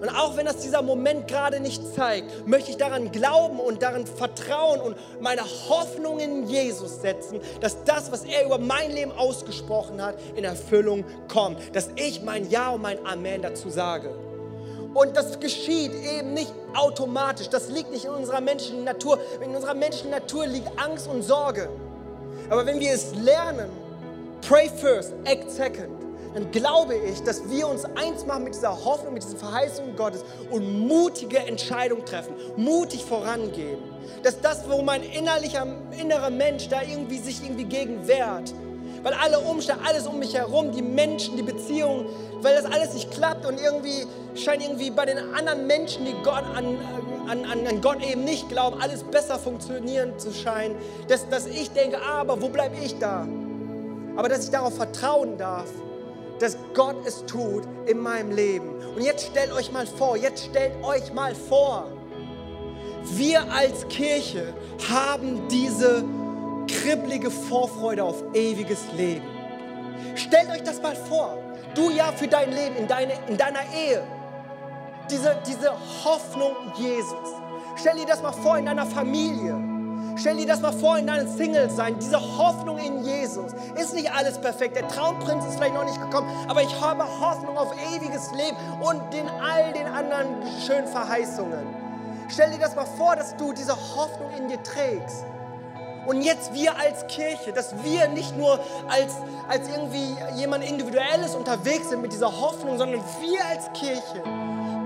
Und 0.00 0.08
auch 0.08 0.36
wenn 0.36 0.46
das 0.46 0.58
dieser 0.58 0.82
Moment 0.82 1.28
gerade 1.28 1.60
nicht 1.60 1.94
zeigt, 1.94 2.46
möchte 2.46 2.70
ich 2.70 2.78
daran 2.78 3.12
glauben 3.12 3.60
und 3.60 3.82
daran 3.82 4.06
vertrauen 4.06 4.80
und 4.80 4.96
meine 5.20 5.42
Hoffnung 5.42 6.18
in 6.18 6.46
Jesus 6.46 7.02
setzen, 7.02 7.40
dass 7.60 7.84
das, 7.84 8.10
was 8.10 8.24
er 8.24 8.46
über 8.46 8.58
mein 8.58 8.92
Leben 8.92 9.12
ausgesprochen 9.12 10.02
hat, 10.02 10.16
in 10.36 10.44
Erfüllung 10.44 11.04
kommt. 11.28 11.76
Dass 11.76 11.90
ich 11.96 12.22
mein 12.22 12.48
Ja 12.48 12.70
und 12.70 12.82
mein 12.82 13.04
Amen 13.06 13.42
dazu 13.42 13.68
sage. 13.68 14.14
Und 14.94 15.16
das 15.16 15.38
geschieht 15.38 15.92
eben 15.94 16.34
nicht 16.34 16.52
automatisch. 16.74 17.48
Das 17.48 17.68
liegt 17.68 17.92
nicht 17.92 18.06
in 18.06 18.10
unserer 18.10 18.40
menschlichen 18.40 18.84
Natur. 18.84 19.18
In 19.44 19.54
unserer 19.54 19.74
menschlichen 19.74 20.10
Natur 20.10 20.46
liegt 20.46 20.68
Angst 20.78 21.08
und 21.08 21.22
Sorge. 21.22 21.68
Aber 22.48 22.66
wenn 22.66 22.80
wir 22.80 22.92
es 22.92 23.14
lernen, 23.14 23.70
pray 24.40 24.68
first, 24.68 25.12
act 25.24 25.50
second, 25.50 25.99
dann 26.34 26.50
glaube 26.52 26.94
ich, 26.94 27.22
dass 27.22 27.48
wir 27.50 27.66
uns 27.66 27.84
eins 27.84 28.24
machen 28.24 28.44
mit 28.44 28.54
dieser 28.54 28.84
Hoffnung, 28.84 29.14
mit 29.14 29.22
diesen 29.24 29.38
Verheißungen 29.38 29.96
Gottes 29.96 30.24
und 30.50 30.86
mutige 30.86 31.38
Entscheidungen 31.38 32.04
treffen, 32.04 32.34
mutig 32.56 33.04
vorangehen. 33.04 33.78
Dass 34.22 34.40
das, 34.40 34.68
wo 34.68 34.82
mein 34.82 35.02
innerlicher, 35.02 35.66
innerer 35.98 36.30
Mensch 36.30 36.68
da 36.68 36.82
irgendwie 36.82 37.18
sich 37.18 37.42
irgendwie 37.42 37.64
gegen 37.64 38.06
wehrt, 38.06 38.54
weil 39.02 39.14
alle 39.14 39.40
Umstände, 39.40 39.82
alles 39.84 40.06
um 40.06 40.18
mich 40.18 40.34
herum, 40.34 40.72
die 40.72 40.82
Menschen, 40.82 41.36
die 41.36 41.42
Beziehungen, 41.42 42.06
weil 42.42 42.54
das 42.54 42.64
alles 42.64 42.94
nicht 42.94 43.10
klappt 43.10 43.46
und 43.46 43.60
irgendwie 43.60 44.06
scheint 44.34 44.62
irgendwie 44.62 44.90
bei 44.90 45.06
den 45.06 45.18
anderen 45.34 45.66
Menschen, 45.66 46.04
die 46.04 46.14
Gott 46.22 46.44
an, 46.54 46.78
an, 47.28 47.44
an 47.66 47.80
Gott 47.80 48.02
eben 48.02 48.24
nicht 48.24 48.48
glauben, 48.48 48.80
alles 48.80 49.02
besser 49.02 49.38
funktionieren 49.38 50.18
zu 50.18 50.32
scheinen, 50.32 50.76
dass, 51.08 51.28
dass 51.28 51.46
ich 51.46 51.70
denke, 51.70 52.00
aber 52.02 52.40
wo 52.40 52.48
bleibe 52.48 52.76
ich 52.82 52.98
da? 52.98 53.26
Aber 54.16 54.28
dass 54.28 54.44
ich 54.44 54.50
darauf 54.50 54.74
vertrauen 54.74 55.38
darf, 55.38 55.68
dass 56.40 56.56
Gott 56.74 56.96
es 57.06 57.24
tut 57.26 57.64
in 57.86 58.00
meinem 58.00 58.32
Leben. 58.32 58.70
Und 58.96 59.02
jetzt 59.02 59.26
stellt 59.26 59.52
euch 59.52 59.70
mal 59.70 59.86
vor, 59.86 60.16
jetzt 60.16 60.46
stellt 60.46 60.82
euch 60.82 61.12
mal 61.12 61.34
vor, 61.34 61.86
wir 63.04 63.50
als 63.52 63.86
Kirche 63.88 64.52
haben 64.90 65.48
diese 65.48 66.04
kribbelige 66.66 67.30
Vorfreude 67.30 68.02
auf 68.02 68.22
ewiges 68.34 68.80
Leben. 68.96 69.26
Stellt 70.14 70.50
euch 70.50 70.62
das 70.62 70.80
mal 70.82 70.96
vor. 70.96 71.38
Du 71.74 71.90
ja 71.90 72.12
für 72.12 72.26
dein 72.26 72.50
Leben, 72.50 72.76
in, 72.76 72.88
deine, 72.88 73.12
in 73.28 73.36
deiner 73.36 73.60
Ehe. 73.74 74.02
Diese, 75.10 75.36
diese 75.46 75.72
Hoffnung 76.04 76.54
Jesus. 76.76 77.28
Stell 77.76 77.96
dir 77.96 78.06
das 78.06 78.22
mal 78.22 78.32
vor 78.32 78.58
in 78.58 78.66
deiner 78.66 78.86
Familie. 78.86 79.69
Stell 80.16 80.36
dir 80.36 80.46
das 80.46 80.60
mal 80.60 80.72
vor 80.72 80.98
in 80.98 81.06
deinem 81.06 81.28
Single-Sein, 81.28 81.98
diese 81.98 82.20
Hoffnung 82.20 82.78
in 82.78 83.04
Jesus. 83.04 83.52
Ist 83.76 83.94
nicht 83.94 84.12
alles 84.12 84.38
perfekt, 84.38 84.76
der 84.76 84.86
Traumprinz 84.88 85.44
ist 85.46 85.56
vielleicht 85.56 85.74
noch 85.74 85.84
nicht 85.84 86.00
gekommen, 86.00 86.28
aber 86.48 86.62
ich 86.62 86.80
habe 86.80 87.04
Hoffnung 87.20 87.56
auf 87.56 87.72
ewiges 87.94 88.30
Leben 88.32 88.56
und 88.80 89.00
den 89.12 89.28
all 89.28 89.72
den 89.72 89.86
anderen 89.86 90.26
schönen 90.66 90.88
Verheißungen. 90.88 91.66
Stell 92.28 92.50
dir 92.50 92.58
das 92.58 92.76
mal 92.76 92.86
vor, 92.86 93.16
dass 93.16 93.36
du 93.36 93.52
diese 93.52 93.74
Hoffnung 93.74 94.30
in 94.38 94.48
dir 94.48 94.62
trägst. 94.62 95.24
Und 96.06 96.22
jetzt 96.22 96.54
wir 96.54 96.76
als 96.78 97.06
Kirche, 97.08 97.52
dass 97.52 97.84
wir 97.84 98.08
nicht 98.08 98.36
nur 98.36 98.58
als, 98.88 99.16
als 99.48 99.68
irgendwie 99.68 100.16
jemand 100.34 100.64
Individuelles 100.64 101.34
unterwegs 101.34 101.90
sind 101.90 102.02
mit 102.02 102.12
dieser 102.12 102.40
Hoffnung, 102.40 102.78
sondern 102.78 103.00
wir 103.20 103.44
als 103.46 103.70
Kirche 103.72 104.22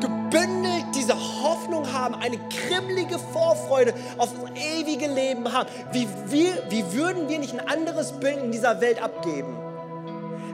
gebündelt 0.00 0.86
diese 0.94 1.14
Hoffnung 1.14 1.53
haben, 1.92 2.14
eine 2.14 2.38
kribbelige 2.48 3.18
Vorfreude 3.18 3.94
auf 4.18 4.30
das 4.32 4.62
ewige 4.62 5.06
Leben 5.06 5.52
haben. 5.52 5.68
Wie, 5.92 6.08
wir, 6.26 6.52
wie 6.70 6.92
würden 6.92 7.28
wir 7.28 7.38
nicht 7.38 7.52
ein 7.52 7.66
anderes 7.66 8.12
Bild 8.12 8.38
in 8.38 8.52
dieser 8.52 8.80
Welt 8.80 9.02
abgeben? 9.02 9.56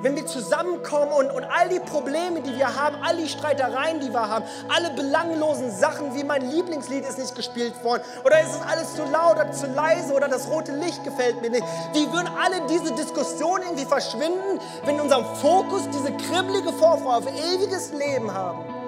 wenn 0.02 0.16
wir 0.16 0.26
zusammenkommen 0.26 1.12
und, 1.12 1.30
und 1.30 1.44
all 1.44 1.68
die 1.68 1.80
Probleme, 1.80 2.40
die 2.40 2.56
wir 2.56 2.74
haben, 2.74 2.96
all 3.02 3.16
die 3.16 3.28
Streitereien, 3.28 4.00
die 4.00 4.10
wir 4.10 4.28
haben, 4.28 4.44
alle 4.68 4.90
belanglosen 4.90 5.70
Sachen, 5.70 6.14
wie 6.14 6.24
mein 6.24 6.50
Lieblingslied 6.50 7.04
ist 7.04 7.18
nicht 7.18 7.34
gespielt 7.34 7.82
worden 7.84 8.02
oder 8.24 8.40
ist 8.40 8.54
es 8.54 8.62
alles 8.62 8.94
zu 8.94 9.04
laut 9.04 9.36
oder 9.36 9.52
zu 9.52 9.66
leise 9.66 10.12
oder 10.12 10.28
das 10.28 10.48
rote 10.48 10.72
Licht 10.72 11.04
gefällt 11.04 11.40
mir 11.42 11.50
nicht. 11.50 11.64
Wie 11.92 12.10
würden 12.12 12.28
alle 12.42 12.66
diese 12.68 12.94
Diskussionen 12.94 13.64
irgendwie 13.64 13.84
verschwinden, 13.84 14.60
wenn 14.84 14.96
in 14.96 15.02
unserem 15.02 15.24
Fokus 15.36 15.82
diese 15.92 16.12
kribbelige 16.12 16.72
Vorfreude 16.72 17.10
auf 17.10 17.26
ewiges 17.26 17.92
Leben 17.92 18.32
haben? 18.32 18.79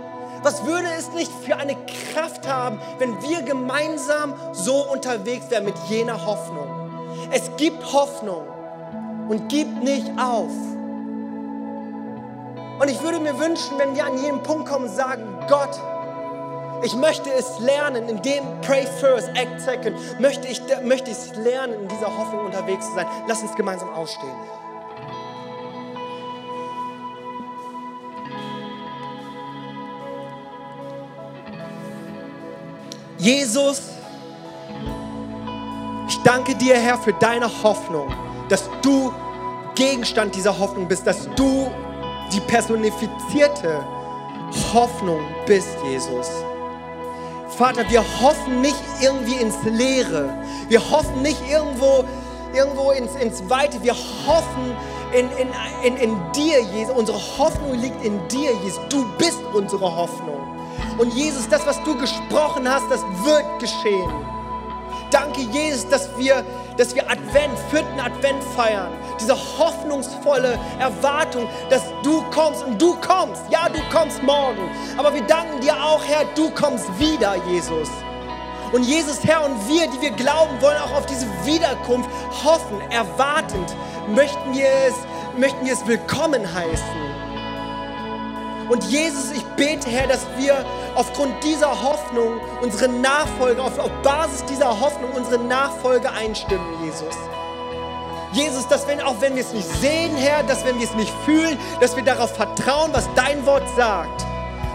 Was 0.43 0.65
würde 0.65 0.89
es 0.99 1.13
nicht 1.13 1.31
für 1.45 1.57
eine 1.57 1.77
Kraft 2.13 2.49
haben, 2.49 2.81
wenn 2.99 3.23
wir 3.23 3.43
gemeinsam 3.43 4.35
so 4.53 4.91
unterwegs 4.91 5.51
wären 5.51 5.65
mit 5.65 5.77
jener 5.89 6.27
Hoffnung? 6.27 6.69
Es 7.31 7.51
gibt 7.57 7.93
Hoffnung 7.93 8.47
und 9.29 9.49
gibt 9.49 9.83
nicht 9.85 10.11
auf. 10.19 10.51
Und 12.81 12.89
ich 12.89 13.01
würde 13.03 13.21
mir 13.21 13.39
wünschen, 13.39 13.79
wenn 13.79 13.95
wir 13.95 14.05
an 14.05 14.19
jeden 14.19 14.43
Punkt 14.43 14.69
kommen 14.69 14.87
und 14.87 14.95
sagen, 14.95 15.23
Gott, 15.49 15.81
ich 16.83 16.97
möchte 16.97 17.31
es 17.33 17.61
lernen, 17.61 18.09
in 18.09 18.21
dem 18.23 18.43
Pray 18.63 18.85
First, 18.99 19.29
Act 19.35 19.61
Second, 19.61 19.97
möchte 20.21 20.49
ich, 20.49 20.61
möchte 20.83 21.13
ich 21.13 21.17
es 21.17 21.37
lernen, 21.37 21.75
in 21.83 21.89
dieser 21.89 22.09
Hoffnung 22.19 22.47
unterwegs 22.47 22.87
zu 22.89 22.95
sein. 22.95 23.07
Lass 23.29 23.43
uns 23.43 23.55
gemeinsam 23.55 23.89
ausstehen. 23.95 24.35
Jesus, 33.23 33.83
ich 36.09 36.19
danke 36.25 36.57
dir, 36.57 36.75
Herr, 36.75 36.99
für 36.99 37.13
deine 37.13 37.49
Hoffnung, 37.63 38.13
dass 38.49 38.69
du 38.83 39.13
Gegenstand 39.77 40.35
dieser 40.35 40.59
Hoffnung 40.59 40.89
bist, 40.89 41.07
dass 41.07 41.29
du 41.37 41.71
die 42.33 42.41
personifizierte 42.41 43.87
Hoffnung 44.75 45.21
bist, 45.47 45.69
Jesus. 45.85 46.29
Vater, 47.57 47.89
wir 47.91 48.03
hoffen 48.21 48.61
nicht 48.61 48.83
irgendwie 49.01 49.37
ins 49.37 49.55
Leere. 49.67 50.37
Wir 50.67 50.81
hoffen 50.91 51.23
nicht 51.23 51.41
irgendwo, 51.49 52.05
irgendwo 52.53 52.91
ins, 52.91 53.15
ins 53.23 53.49
Weite. 53.49 53.81
Wir 53.85 53.95
hoffen 53.95 54.75
in, 55.13 55.31
in, 55.39 55.49
in, 55.85 55.97
in 55.97 56.33
dir, 56.33 56.61
Jesus. 56.61 56.93
Unsere 56.97 57.19
Hoffnung 57.39 57.79
liegt 57.79 58.05
in 58.05 58.19
dir, 58.27 58.51
Jesus. 58.65 58.81
Du 58.89 59.07
bist 59.17 59.39
unsere 59.55 59.95
Hoffnung. 59.95 60.42
Und 60.99 61.13
Jesus, 61.15 61.49
das, 61.49 61.67
was 61.67 61.83
du 61.85 61.97
gesprochen 61.97 62.69
hast, 62.69 62.91
das 62.91 63.01
wird 63.25 63.59
geschehen. 63.59 64.11
Danke, 65.11 65.43
Jesus, 65.43 65.89
dass 65.89 66.09
wir, 66.17 66.45
dass 66.79 66.95
wir 66.95 67.09
Advent, 67.11 67.59
vierten 67.71 68.01
Advent 68.01 68.43
feiern. 68.57 68.91
Diese 69.21 69.35
hoffnungsvolle 69.35 70.59
Erwartung, 70.79 71.47
dass 71.69 71.83
du 72.03 72.23
kommst 72.31 72.65
und 72.65 72.81
du 72.81 72.95
kommst. 72.97 73.43
Ja, 73.51 73.69
du 73.69 73.79
kommst 73.95 74.23
morgen. 74.23 74.71
Aber 74.97 75.13
wir 75.13 75.23
danken 75.23 75.61
dir 75.61 75.75
auch, 75.75 76.03
Herr, 76.05 76.25
du 76.35 76.51
kommst 76.51 76.87
wieder, 76.99 77.37
Jesus. 77.51 77.89
Und 78.73 78.85
Jesus, 78.85 79.23
Herr, 79.23 79.45
und 79.45 79.69
wir, 79.69 79.87
die 79.91 80.01
wir 80.01 80.13
glauben, 80.13 80.61
wollen 80.63 80.79
auch 80.79 80.93
auf 80.93 81.05
diese 81.05 81.27
Wiederkunft 81.45 82.09
hoffen, 82.43 82.81
erwartend, 82.91 83.77
möchten 84.09 84.55
wir 84.55 84.67
es, 84.89 84.95
möchten 85.39 85.67
wir 85.67 85.75
es 85.75 85.87
willkommen 85.87 86.43
heißen. 86.55 87.12
Und 88.69 88.85
Jesus, 88.85 89.33
ich 89.33 89.45
bete, 89.57 89.89
Herr, 89.89 90.07
dass 90.07 90.27
wir 90.39 90.65
aufgrund 90.95 91.33
dieser 91.43 91.71
Hoffnung 91.83 92.41
unsere 92.61 92.89
Nachfolge, 92.89 93.63
auf, 93.63 93.79
auf 93.79 93.91
Basis 94.03 94.45
dieser 94.47 94.81
Hoffnung 94.81 95.11
unsere 95.13 95.43
Nachfolge 95.43 96.11
einstimmen, 96.11 96.67
Jesus. 96.85 97.17
Jesus, 98.33 98.67
dass 98.69 98.87
wenn, 98.87 99.01
auch 99.01 99.17
wenn 99.21 99.35
wir 99.35 99.43
es 99.43 99.53
nicht 99.53 99.69
sehen, 99.81 100.17
Herr, 100.17 100.43
dass 100.45 100.65
wenn 100.65 100.79
wir 100.79 100.87
es 100.87 100.95
nicht 100.95 101.13
fühlen, 101.25 101.59
dass 101.81 101.95
wir 101.97 102.03
darauf 102.03 102.35
vertrauen, 102.35 102.91
was 102.93 103.09
dein 103.15 103.45
Wort 103.45 103.69
sagt. 103.77 104.25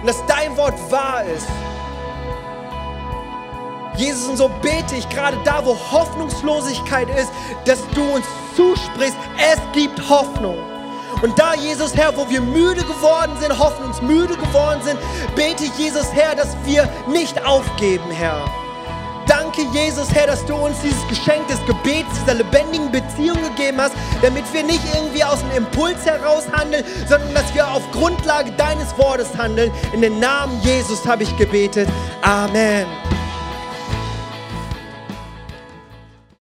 Und 0.02 0.08
dass 0.08 0.24
dein 0.28 0.56
Wort 0.58 0.76
wahr 0.92 1.24
ist. 1.24 1.48
Jesus, 3.96 4.28
und 4.30 4.38
so 4.38 4.48
bete 4.62 4.96
ich 4.96 5.10
gerade 5.10 5.38
da, 5.44 5.66
wo 5.66 5.76
Hoffnungslosigkeit 5.92 7.10
ist, 7.18 7.32
dass 7.66 7.80
du 7.96 8.04
uns 8.14 8.26
zusprichst, 8.56 9.18
es 9.40 9.60
gibt 9.74 10.08
Hoffnung. 10.08 10.58
Und 11.22 11.38
da, 11.38 11.56
Jesus 11.56 11.96
Herr, 11.96 12.16
wo 12.16 12.30
wir 12.30 12.42
müde 12.42 12.84
geworden 12.84 13.34
sind, 13.40 13.58
hoffnungsmüde 13.58 14.36
geworden 14.36 14.82
sind, 14.84 15.00
bete 15.36 15.66
Jesus 15.78 16.12
Herr, 16.14 16.36
dass 16.36 16.56
wir 16.66 16.88
nicht 17.08 17.44
aufgeben, 17.46 18.12
Herr. 18.12 18.46
Danke, 19.28 19.64
Jesus, 19.74 20.10
Herr, 20.14 20.28
dass 20.28 20.46
du 20.46 20.56
uns 20.56 20.80
dieses 20.82 21.06
Geschenk 21.10 21.48
des 21.48 21.60
Gebets, 21.66 22.08
dieser 22.22 22.36
lebendigen 22.36 22.90
Beziehung 22.90 23.38
gegeben 23.44 23.78
hast, 23.82 23.94
damit 24.22 24.46
wir 24.54 24.64
nicht 24.64 24.82
irgendwie 24.96 25.24
aus 25.24 25.40
dem 25.42 25.52
Impuls 25.52 26.06
heraus 26.06 26.46
handeln, 26.52 26.86
sondern 27.10 27.34
dass 27.34 27.54
wir 27.54 27.70
auf 27.70 27.82
Grundlage 27.92 28.52
deines 28.54 28.98
Wortes 28.98 29.36
handeln. 29.38 29.72
In 29.92 30.02
den 30.02 30.20
Namen 30.20 30.62
Jesus 30.62 31.06
habe 31.06 31.24
ich 31.24 31.38
gebetet. 31.38 31.90
Amen. 32.22 32.86